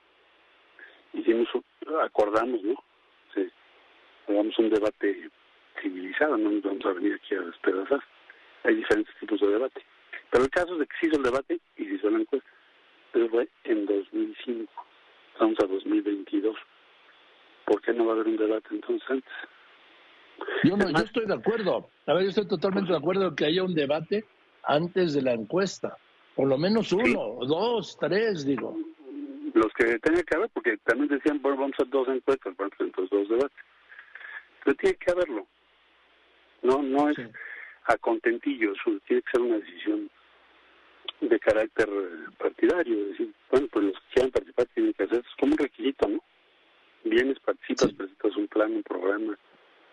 Hicimos, 1.12 1.48
acordamos, 2.02 2.62
¿no? 2.62 2.82
Hagamos 4.28 4.58
un 4.58 4.70
debate 4.70 5.30
civilizado, 5.80 6.36
no 6.36 6.50
nos 6.50 6.62
vamos 6.62 6.84
a 6.86 6.92
venir 6.92 7.14
aquí 7.14 7.34
a 7.34 7.40
despedazar. 7.40 8.02
Hay 8.64 8.76
diferentes 8.76 9.14
tipos 9.18 9.40
de 9.40 9.48
debate. 9.48 9.82
Pero 10.30 10.44
el 10.44 10.50
caso 10.50 10.72
es 10.74 10.80
de 10.80 10.86
que 10.86 10.96
se 11.00 11.06
hizo 11.06 11.16
el 11.16 11.22
debate 11.24 11.60
y 11.76 11.84
se 11.84 11.94
hizo 11.94 12.10
la 12.10 12.20
encuesta. 12.20 12.48
Eso 13.12 13.28
fue 13.28 13.48
en 13.64 13.86
2005. 13.86 14.72
Estamos 15.32 15.58
a 15.62 15.66
2022. 15.66 16.56
¿Por 17.66 17.80
qué 17.82 17.92
no 17.92 18.06
va 18.06 18.12
a 18.12 18.14
haber 18.14 18.28
un 18.28 18.36
debate 18.36 18.68
entonces 18.70 19.10
antes? 19.10 19.32
Yo, 20.64 20.76
no, 20.76 20.90
yo 20.90 21.04
estoy 21.04 21.26
de 21.26 21.34
acuerdo. 21.34 21.88
A 22.06 22.14
ver, 22.14 22.24
yo 22.24 22.28
estoy 22.30 22.48
totalmente 22.48 22.92
de 22.92 22.98
acuerdo 22.98 23.28
en 23.28 23.36
que 23.36 23.44
haya 23.46 23.62
un 23.62 23.74
debate 23.74 24.24
antes 24.64 25.14
de 25.14 25.22
la 25.22 25.32
encuesta. 25.32 25.96
Por 26.34 26.48
lo 26.48 26.56
menos 26.56 26.92
uno, 26.92 27.38
dos, 27.46 27.96
tres, 28.00 28.46
digo. 28.46 28.76
Los 29.54 29.72
que 29.74 29.98
tenga 29.98 30.22
que 30.22 30.36
haber, 30.36 30.48
porque 30.50 30.78
también 30.78 31.08
decían, 31.08 31.42
bueno, 31.42 31.58
vamos 31.58 31.74
a 31.78 31.82
hacer 31.82 31.90
dos 31.90 32.08
encuestas, 32.08 32.56
bueno, 32.56 32.72
entonces 32.78 33.10
dos 33.10 33.28
debates. 33.28 33.64
Pero 34.64 34.76
tiene 34.76 34.96
que 34.96 35.10
haberlo. 35.10 35.46
No, 36.62 36.82
no 36.82 37.10
es 37.10 37.18
a 37.86 37.96
contentillo, 37.98 38.72
tiene 39.06 39.22
que 39.22 39.30
ser 39.32 39.40
una 39.40 39.58
decisión 39.58 40.08
de 41.20 41.38
carácter 41.40 41.88
partidario, 42.38 43.02
es 43.02 43.08
decir, 43.10 43.34
bueno, 43.50 43.68
pues 43.72 43.84
los 43.86 43.94
que 43.94 44.14
quieran 44.14 44.30
participar 44.30 44.66
tienen 44.74 44.92
que 44.92 45.04
hacer, 45.04 45.18
es 45.18 45.36
como 45.38 45.52
un 45.52 45.58
requisito, 45.58 46.08
¿no? 46.08 46.20
Vienes, 47.04 47.38
participas, 47.40 47.92
presentas 47.92 48.36
un 48.36 48.46
plan, 48.48 48.72
un 48.72 48.82
programa, 48.82 49.36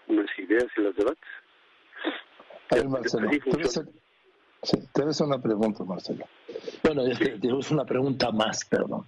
unas 0.07 0.39
ideas 0.39 0.65
y 0.77 0.81
las 0.81 0.95
debates. 0.95 1.29
A 2.71 2.75
ver, 2.75 2.87
Marcelo, 2.87 3.29
te 3.29 3.39
te 4.93 5.03
hacer 5.03 5.25
una 5.25 5.41
pregunta, 5.41 5.83
Marcelo. 5.83 6.25
Bueno, 6.83 7.03
sí. 7.15 7.39
te, 7.39 7.73
una 7.73 7.85
pregunta 7.85 8.31
más, 8.31 8.65
perdón. 8.65 9.05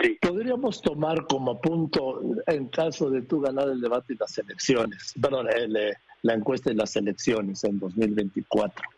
Sí. 0.00 0.18
Podríamos 0.20 0.80
tomar 0.80 1.26
como 1.26 1.60
punto, 1.60 2.22
en 2.46 2.68
caso 2.68 3.10
de 3.10 3.22
tú 3.22 3.40
ganar 3.40 3.68
el 3.68 3.80
debate 3.80 4.14
y 4.14 4.16
las 4.16 4.36
elecciones, 4.38 5.14
perdón, 5.20 5.48
el, 5.54 5.76
eh, 5.76 5.92
la 6.22 6.34
encuesta 6.34 6.72
y 6.72 6.74
las 6.74 6.96
elecciones 6.96 7.62
en 7.64 7.78
2024, 7.78 8.88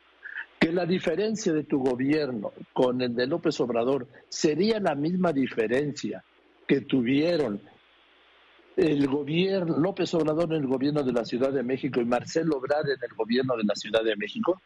que 0.60 0.72
la 0.72 0.86
diferencia 0.86 1.52
de 1.52 1.64
tu 1.64 1.80
gobierno 1.80 2.52
con 2.72 3.00
el 3.00 3.14
de 3.14 3.26
López 3.26 3.58
Obrador 3.60 4.06
sería 4.28 4.78
la 4.78 4.94
misma 4.94 5.32
diferencia 5.32 6.22
que 6.66 6.82
tuvieron 6.82 7.60
el 8.76 9.06
gobierno, 9.06 9.78
López 9.78 10.14
Obrador 10.14 10.52
en 10.52 10.62
el 10.62 10.66
gobierno 10.66 11.02
de 11.02 11.12
la 11.12 11.24
Ciudad 11.24 11.52
de 11.52 11.62
México 11.62 12.00
y 12.00 12.04
Marcelo 12.04 12.56
Obrador 12.56 12.90
en 12.90 13.02
el 13.02 13.16
gobierno 13.16 13.56
de 13.56 13.64
la 13.64 13.74
Ciudad 13.74 14.02
de 14.02 14.16
México? 14.16 14.60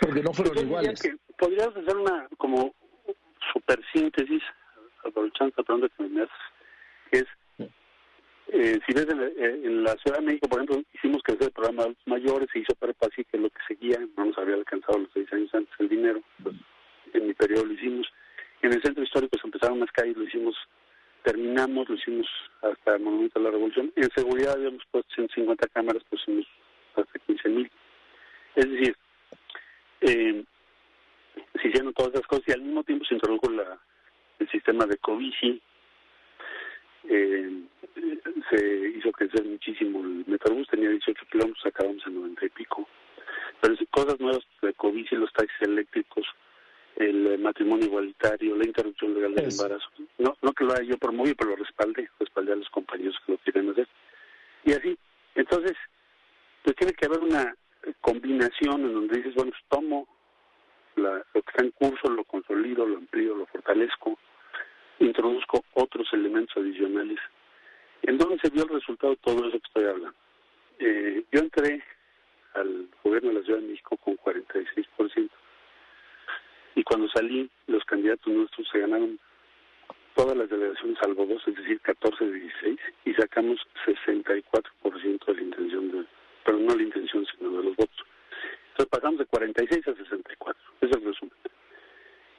Porque 0.00 0.22
no 0.22 0.32
fueron 0.32 0.56
iguales. 0.58 1.00
podrías 1.36 1.68
hacer 1.68 1.96
una 1.96 2.28
como 2.38 2.74
super 3.52 3.80
síntesis, 3.92 4.42
la 5.04 6.08
me 6.08 6.22
haces, 6.22 6.36
que 7.10 7.18
es, 7.18 7.26
eh, 8.50 8.78
si 8.86 8.94
ves 8.94 9.06
eh, 9.06 9.60
en, 9.64 9.82
la 9.82 9.94
Ciudad 9.96 10.18
de 10.18 10.26
México, 10.26 10.48
por 10.48 10.58
ejemplo, 10.58 10.82
hicimos 10.94 11.22
crecer 11.22 11.48
el 11.48 11.52
programa 11.52 11.82
de 11.82 11.88
los 11.90 12.06
mayores, 12.06 12.48
se 12.52 12.60
hizo 12.60 12.74
para 12.76 12.94
que 12.94 13.10
es 13.10 13.40
lo 13.40 13.50
que 13.50 13.60
seguía, 13.66 13.98
no 14.16 14.24
nos 14.24 14.38
había 14.38 14.54
alcanzado 14.54 14.98
los 14.98 15.10
seis 15.12 15.30
años 15.32 15.54
antes 15.54 15.74
el 15.78 15.88
dinero, 15.88 16.22
pues, 16.42 16.56
en 17.12 17.26
mi 17.26 17.34
periodo 17.34 17.66
lo 17.66 17.74
hicimos. 17.74 18.06
En 18.62 18.72
el 18.72 18.82
centro 18.82 19.04
histórico 19.04 19.38
se 19.38 19.46
empezaron 19.46 19.80
las 19.80 19.92
calles, 19.92 20.16
lo 20.16 20.24
hicimos, 20.24 20.56
terminamos, 21.22 21.88
lo 21.88 21.94
hicimos 21.94 22.26
hasta 22.62 22.96
el 22.96 23.02
Monumento 23.02 23.38
a 23.38 23.42
la 23.42 23.50
Revolución. 23.50 23.92
En 23.96 24.10
seguridad 24.14 24.54
habíamos 24.54 24.82
puesto 24.90 25.14
150 25.14 25.68
cámaras, 25.68 26.02
pusimos 26.04 26.46
hasta 26.96 27.18
15 27.20 27.48
mil. 27.50 27.70
Es 28.56 28.70
decir, 28.70 28.96
eh, 30.00 30.44
se 31.60 31.68
hicieron 31.68 31.92
todas 31.92 32.14
esas 32.14 32.26
cosas 32.26 32.48
y 32.48 32.52
al 32.52 32.62
mismo 32.62 32.82
tiempo 32.82 33.04
se 33.04 33.14
introdujo 33.14 33.50
la, 33.50 33.78
el 34.38 34.50
sistema 34.50 34.86
de 34.86 34.96
Covici, 34.98 35.60
eh, 37.08 37.62
se 38.50 38.88
hizo 38.96 39.12
crecer 39.12 39.44
muchísimo 39.44 40.00
el 40.00 40.24
Metrobús, 40.26 40.68
tenía 40.68 40.90
18 40.90 41.26
kilómetros, 41.30 41.66
acabamos 41.66 42.06
en 42.06 42.14
90 42.14 42.46
y 42.46 42.48
pico. 42.50 42.88
Pero 43.60 43.74
cosas 43.90 44.20
nuevas 44.20 44.44
de 44.62 44.72
Covici, 44.74 45.16
los 45.16 45.32
taxis 45.32 45.62
eléctricos, 45.62 46.26
el 46.96 47.38
matrimonio 47.38 47.86
igualitario, 47.86 48.56
la 48.56 48.66
interrupción 48.66 49.14
legal 49.14 49.34
del 49.34 49.50
embarazo. 49.50 49.88
No, 50.18 50.36
no 50.42 50.52
que 50.52 50.64
lo 50.64 50.72
haya 50.72 50.82
yo 50.82 50.98
promovido, 50.98 51.36
pero 51.36 51.50
lo 51.50 51.56
respaldé, 51.56 52.08
respaldé 52.18 52.52
a 52.52 52.56
los 52.56 52.68
compañeros 52.70 53.16
que 53.24 53.32
lo 53.32 53.38
quieren 53.38 53.70
hacer. 53.70 53.88
Y 54.64 54.72
así, 54.72 54.98
entonces, 55.34 55.76
pues 56.62 56.76
tiene 56.76 56.92
que 56.92 57.06
haber 57.06 57.20
una 57.20 57.54
combinación 58.00 58.82
en 58.82 58.92
donde 58.92 59.16
dices, 59.16 59.34
bueno, 59.34 59.52
pues 59.52 59.62
tomo 59.68 60.08
la, 60.96 61.24
lo 61.32 61.42
que 61.42 61.50
está 61.50 61.64
en 61.64 61.70
curso, 61.70 62.10
lo 62.10 62.24
consolido, 62.24 62.86
lo 62.86 62.98
amplío, 62.98 63.36
lo 63.36 63.46
fortalezco, 63.46 64.18
introduzco 64.98 65.64
otros 65.74 66.08
elementos 66.12 66.56
adicionales. 66.56 67.18
¿En 68.02 68.18
dónde 68.18 68.38
se 68.40 68.50
vio 68.50 68.64
el 68.64 68.70
resultado 68.70 69.12
de 69.12 69.20
todo 69.22 69.48
eso 69.48 69.58
que 69.58 69.66
estoy 69.66 69.84
hablando? 69.84 70.18
Eh, 70.78 71.24
yo 71.32 71.40
entré 71.40 71.82
al 72.54 72.88
gobierno 73.04 73.30
de 73.30 73.34
la 73.36 73.42
Ciudad 73.42 73.60
de 73.60 73.68
México 73.68 73.96
con 73.98 74.16
46%. 74.16 75.30
Y 76.74 76.82
cuando 76.84 77.08
salí, 77.08 77.50
los 77.66 77.84
candidatos 77.84 78.32
nuestros 78.32 78.68
se 78.70 78.80
ganaron 78.80 79.18
todas 80.14 80.36
las 80.36 80.50
delegaciones 80.50 80.98
salvo 81.00 81.26
dos, 81.26 81.40
es 81.46 81.54
decir, 81.54 81.80
14 81.80 82.24
de 82.24 82.40
16, 82.40 82.78
y 83.04 83.14
sacamos 83.14 83.60
64% 83.86 85.24
de 85.26 85.34
la 85.34 85.42
intención 85.42 85.92
de, 85.92 86.04
pero 86.44 86.58
no 86.58 86.74
la 86.74 86.82
intención, 86.82 87.24
sino 87.26 87.50
de 87.50 87.62
los 87.62 87.76
votos. 87.76 88.04
Entonces 88.70 88.90
pasamos 88.90 89.18
de 89.20 89.26
46 89.26 89.88
a 89.88 89.94
64, 89.94 90.62
ese 90.80 90.90
es 90.90 90.96
el 90.96 91.04
resumen. 91.04 91.34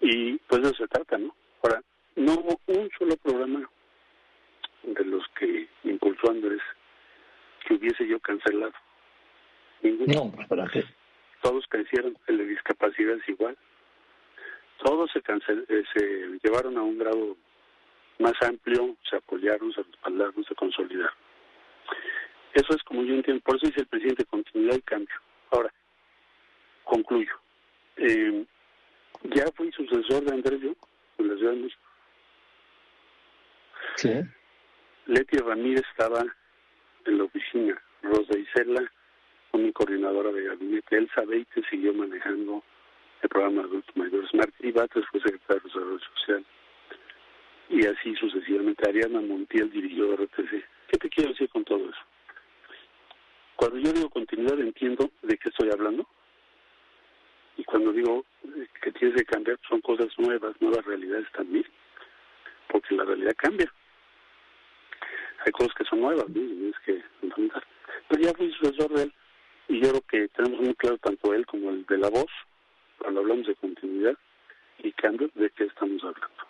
Y 0.02 0.38
pues 0.40 0.62
de 0.62 0.68
eso 0.70 0.78
se 0.78 0.88
trata, 0.88 1.18
¿no? 1.18 1.34
Ahora, 1.64 1.82
no 2.18 2.34
hubo 2.34 2.60
un 2.68 2.90
solo 2.98 3.16
programa 3.18 3.70
de 4.84 5.06
los 5.06 5.24
que 5.40 5.70
impulsó 5.84 6.32
Andrés 6.32 6.62
que 7.66 7.76
hubiese 7.76 8.08
yo 8.08 8.20
cancelado. 8.20 8.74
Ninguno. 9.82 10.32
No, 10.38 10.48
¿para 10.48 10.68
qué? 10.68 10.84
Todos 11.42 11.66
crecieron, 11.70 12.18
el 12.28 12.40
de 12.40 12.46
discapacidad 12.46 13.16
es 13.16 13.30
igual. 13.30 13.58
Todos 14.84 15.14
se, 15.50 15.74
eh, 15.74 15.84
se 15.94 16.40
llevaron 16.44 16.78
a 16.78 16.84
un 16.84 16.98
grado 16.98 17.36
más 18.20 18.34
amplio, 18.42 18.96
se 19.10 19.16
apoyaron, 19.16 19.74
se 19.74 19.82
respaldaron, 19.82 20.44
se 20.44 20.56
consolidaron. 20.56 21.14
Eso 22.54 22.76
es 22.76 22.84
como 22.84 23.04
yo 23.04 23.16
entiendo, 23.16 23.42
por 23.44 23.56
eso 23.56 23.68
dice 23.68 23.82
el 23.82 23.88
presidente 23.88 24.26
continuidad 24.26 24.76
y 24.76 24.82
cambio. 24.82 25.16
Ahora, 25.52 25.74
concluyo. 26.84 27.34
Eh, 27.98 28.46
ya 29.24 29.46
fui 29.56 29.72
sucesor 29.72 30.24
de 30.24 30.34
Andrés 30.34 30.60
yo 30.62 30.74
en 31.18 31.28
la 31.28 31.36
Ciudad 31.36 31.52
de 31.54 31.60
México. 31.60 31.82
Sí. 33.96 34.14
Leti 35.06 35.38
Ramírez 35.38 35.84
estaba 35.90 36.24
en 37.06 37.18
la 37.18 37.24
oficina, 37.24 37.82
Rosa 38.04 38.38
Isela 38.38 38.92
con 39.52 39.64
mi 39.64 39.72
coordinadora 39.74 40.32
de 40.32 40.44
gabinete, 40.44 40.98
Elsa 40.98 41.22
Beite 41.26 41.62
siguió 41.70 41.94
manejando 41.94 42.64
el 43.22 43.30
programa 43.30 43.62
de 43.62 43.68
adultos 43.68 43.98
mayores, 43.98 44.34
Martí 44.34 44.72
Bates 44.72 45.06
fue 45.12 45.22
secretario 45.22 45.62
de 45.62 45.70
Desarrollo 45.70 46.00
Social 46.00 46.46
y 47.70 47.86
así 47.86 48.16
sucesivamente. 48.16 48.88
Ariana 48.88 49.22
Montiel 49.22 49.70
dirigió 49.72 50.16
RTC. 50.16 50.66
¿Qué 50.88 50.98
te 50.98 51.10
quiero 51.10 51.32
decir 51.32 51.50
con 51.50 51.64
todo 51.64 51.90
eso? 51.90 52.02
Cuando 53.56 53.78
yo 53.78 53.92
digo 53.92 54.10
continuidad 54.10 54.60
entiendo 54.60 55.12
de 55.22 55.38
qué 55.38 55.50
estoy 55.50 55.70
hablando 55.70 56.08
y 57.58 57.64
cuando 57.66 57.92
digo 57.92 58.26
que 58.82 58.92
tienes 58.94 59.18
que 59.18 59.26
cambiar 59.26 59.60
son 59.68 59.82
cosas 59.82 60.08
nuevas, 60.18 60.56
nuevas 60.62 60.86
realidades 60.86 61.30
también, 61.34 61.66
porque 62.70 62.96
la 62.96 63.04
realidad 63.04 63.36
cambia. 63.38 63.72
Hay 65.46 65.52
cosas 65.52 65.74
que 65.74 65.84
son 65.84 66.02
nuevas, 66.02 66.28
¿no? 66.30 66.42
Y 66.42 66.70
es 66.70 66.80
que. 66.86 67.04
Pero 68.08 68.22
ya 68.22 68.34
fui 68.34 68.52
sucesor 68.54 68.94
de 68.94 69.04
él 69.04 69.14
y 69.68 69.82
yo 69.82 69.90
creo 69.90 70.02
que 70.10 70.28
tenemos 70.30 70.62
muy 70.62 70.74
claro 70.76 70.98
tanto 70.98 71.34
él 71.34 71.46
como 71.46 71.70
el 71.70 71.86
de 71.86 71.98
la 71.98 72.10
voz, 72.10 72.32
cuando 73.00 73.22
hablamos 73.22 73.48
de 73.48 73.56
continuidad 73.56 74.14
y 74.84 74.92
cambio, 74.94 75.30
de 75.36 75.50
qué 75.52 75.66
estamos 75.66 76.04
hablando. 76.04 76.44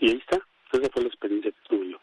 Y 0.00 0.10
ahí 0.10 0.16
está, 0.16 0.40
esa 0.72 0.90
fue 0.90 1.02
la 1.02 1.08
experiencia 1.08 1.50
que 1.50 1.68
tuve 1.68 1.90
yo. 1.90 1.98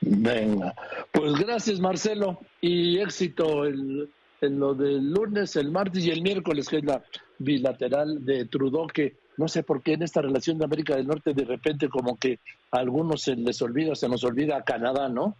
Venga, 0.00 0.74
pues 1.12 1.32
gracias 1.34 1.80
Marcelo 1.80 2.38
y 2.60 2.98
éxito 2.98 3.64
en, 3.64 4.10
en 4.40 4.58
lo 4.58 4.74
del 4.74 5.12
lunes, 5.12 5.56
el 5.56 5.70
martes 5.70 6.04
y 6.04 6.10
el 6.10 6.22
miércoles, 6.22 6.68
que 6.68 6.78
es 6.78 6.84
la 6.84 7.02
bilateral 7.38 8.24
de 8.24 8.44
Trudeau, 8.46 8.86
que 8.86 9.16
no 9.36 9.48
sé 9.48 9.62
por 9.62 9.82
qué 9.82 9.94
en 9.94 10.02
esta 10.02 10.22
relación 10.22 10.58
de 10.58 10.64
América 10.64 10.96
del 10.96 11.06
Norte 11.06 11.34
de 11.34 11.44
repente 11.44 11.88
como 11.88 12.18
que 12.18 12.38
a 12.70 12.78
algunos 12.78 13.22
se 13.22 13.34
les 13.34 13.60
olvida, 13.62 13.94
se 13.94 14.08
nos 14.08 14.24
olvida 14.24 14.56
a 14.56 14.64
Canadá, 14.64 15.08
¿no? 15.08 15.36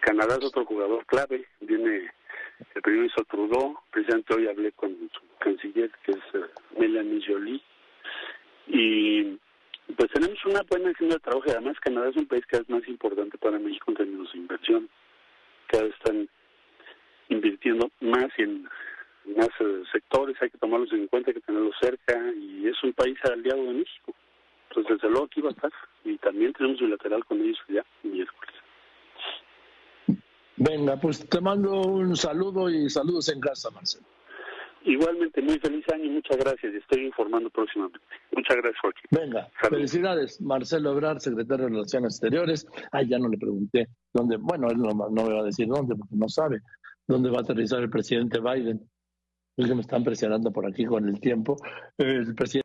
Canadá 0.00 0.36
es 0.38 0.44
otro 0.44 0.64
jugador 0.64 1.04
clave, 1.06 1.46
viene 1.60 2.10
el 2.74 2.82
primer 2.82 3.00
ministro 3.00 3.24
Trudeau, 3.24 3.78
precisamente 3.90 4.34
hoy 4.34 4.48
hablé 4.48 4.72
con 4.72 4.90
su 5.12 5.20
canciller 5.38 5.90
que 6.04 6.12
es 6.12 6.34
uh, 6.34 6.80
Melanie 6.80 7.24
Jolie 7.26 7.60
y 8.66 9.38
pues 9.96 10.10
tenemos 10.12 10.42
una 10.46 10.62
buena 10.62 10.90
agenda 10.90 11.16
de 11.16 11.20
trabajo 11.20 11.44
y 11.46 11.50
además 11.50 11.78
Canadá 11.80 12.08
es 12.08 12.16
un 12.16 12.26
país 12.26 12.44
que 12.46 12.56
es 12.56 12.68
más 12.68 12.86
importante 12.88 13.36
para 13.38 13.58
México 13.58 13.90
en 13.90 13.96
términos 13.96 14.32
de 14.32 14.38
inversión. 14.38 14.88
Cada 15.66 15.84
vez 15.84 15.94
están 15.94 16.28
invirtiendo 17.28 17.90
más 18.00 18.28
en 18.38 18.68
más 19.36 19.48
eh, 19.60 19.82
sectores, 19.90 20.36
hay 20.40 20.50
que 20.50 20.58
tomarlos 20.58 20.92
en 20.92 21.06
cuenta, 21.06 21.30
hay 21.30 21.34
que 21.34 21.40
tenerlos 21.40 21.74
cerca 21.80 22.14
y 22.36 22.68
es 22.68 22.82
un 22.82 22.92
país 22.92 23.16
aliado 23.24 23.64
de 23.64 23.72
México. 23.72 24.14
Entonces, 24.68 24.96
desde 24.96 25.10
luego 25.10 25.26
aquí 25.26 25.40
va 25.40 25.50
a 25.50 25.52
estar 25.52 25.72
y 26.04 26.16
también 26.18 26.52
tenemos 26.52 26.80
bilateral 26.80 27.24
con 27.24 27.40
ellos 27.40 27.58
ya 27.68 27.84
miércoles. 28.02 28.63
Venga, 30.56 31.00
pues 31.00 31.28
te 31.28 31.40
mando 31.40 31.82
un 31.82 32.16
saludo 32.16 32.70
y 32.70 32.88
saludos 32.88 33.28
en 33.28 33.40
casa, 33.40 33.70
Marcelo. 33.70 34.06
Igualmente, 34.84 35.40
muy 35.40 35.58
feliz 35.58 35.84
año 35.92 36.04
y 36.04 36.10
muchas 36.10 36.36
gracias. 36.36 36.74
Estoy 36.74 37.06
informando 37.06 37.48
próximamente. 37.48 38.00
Muchas 38.32 38.56
gracias, 38.58 38.80
Joaquín. 38.82 39.04
Venga, 39.10 39.48
felicidades. 39.54 40.40
Marcelo 40.42 40.92
Ebrard, 40.92 41.20
secretario 41.20 41.64
de 41.64 41.70
Relaciones 41.70 42.14
Exteriores. 42.14 42.66
Ah, 42.92 43.02
ya 43.02 43.18
no 43.18 43.28
le 43.28 43.38
pregunté 43.38 43.88
dónde. 44.12 44.36
Bueno, 44.36 44.68
él 44.68 44.76
no, 44.76 44.90
no 44.90 45.24
me 45.24 45.32
va 45.32 45.40
a 45.40 45.44
decir 45.44 45.66
dónde 45.68 45.96
porque 45.96 46.16
no 46.16 46.28
sabe 46.28 46.60
dónde 47.06 47.30
va 47.30 47.38
a 47.38 47.40
aterrizar 47.40 47.80
el 47.80 47.88
presidente 47.88 48.40
Biden. 48.40 48.80
Es 49.56 49.66
que 49.66 49.74
me 49.74 49.82
están 49.82 50.04
presionando 50.04 50.52
por 50.52 50.66
aquí 50.66 50.84
con 50.84 51.08
el 51.08 51.18
tiempo. 51.20 51.56
El 51.96 52.34
presidente 52.34 52.62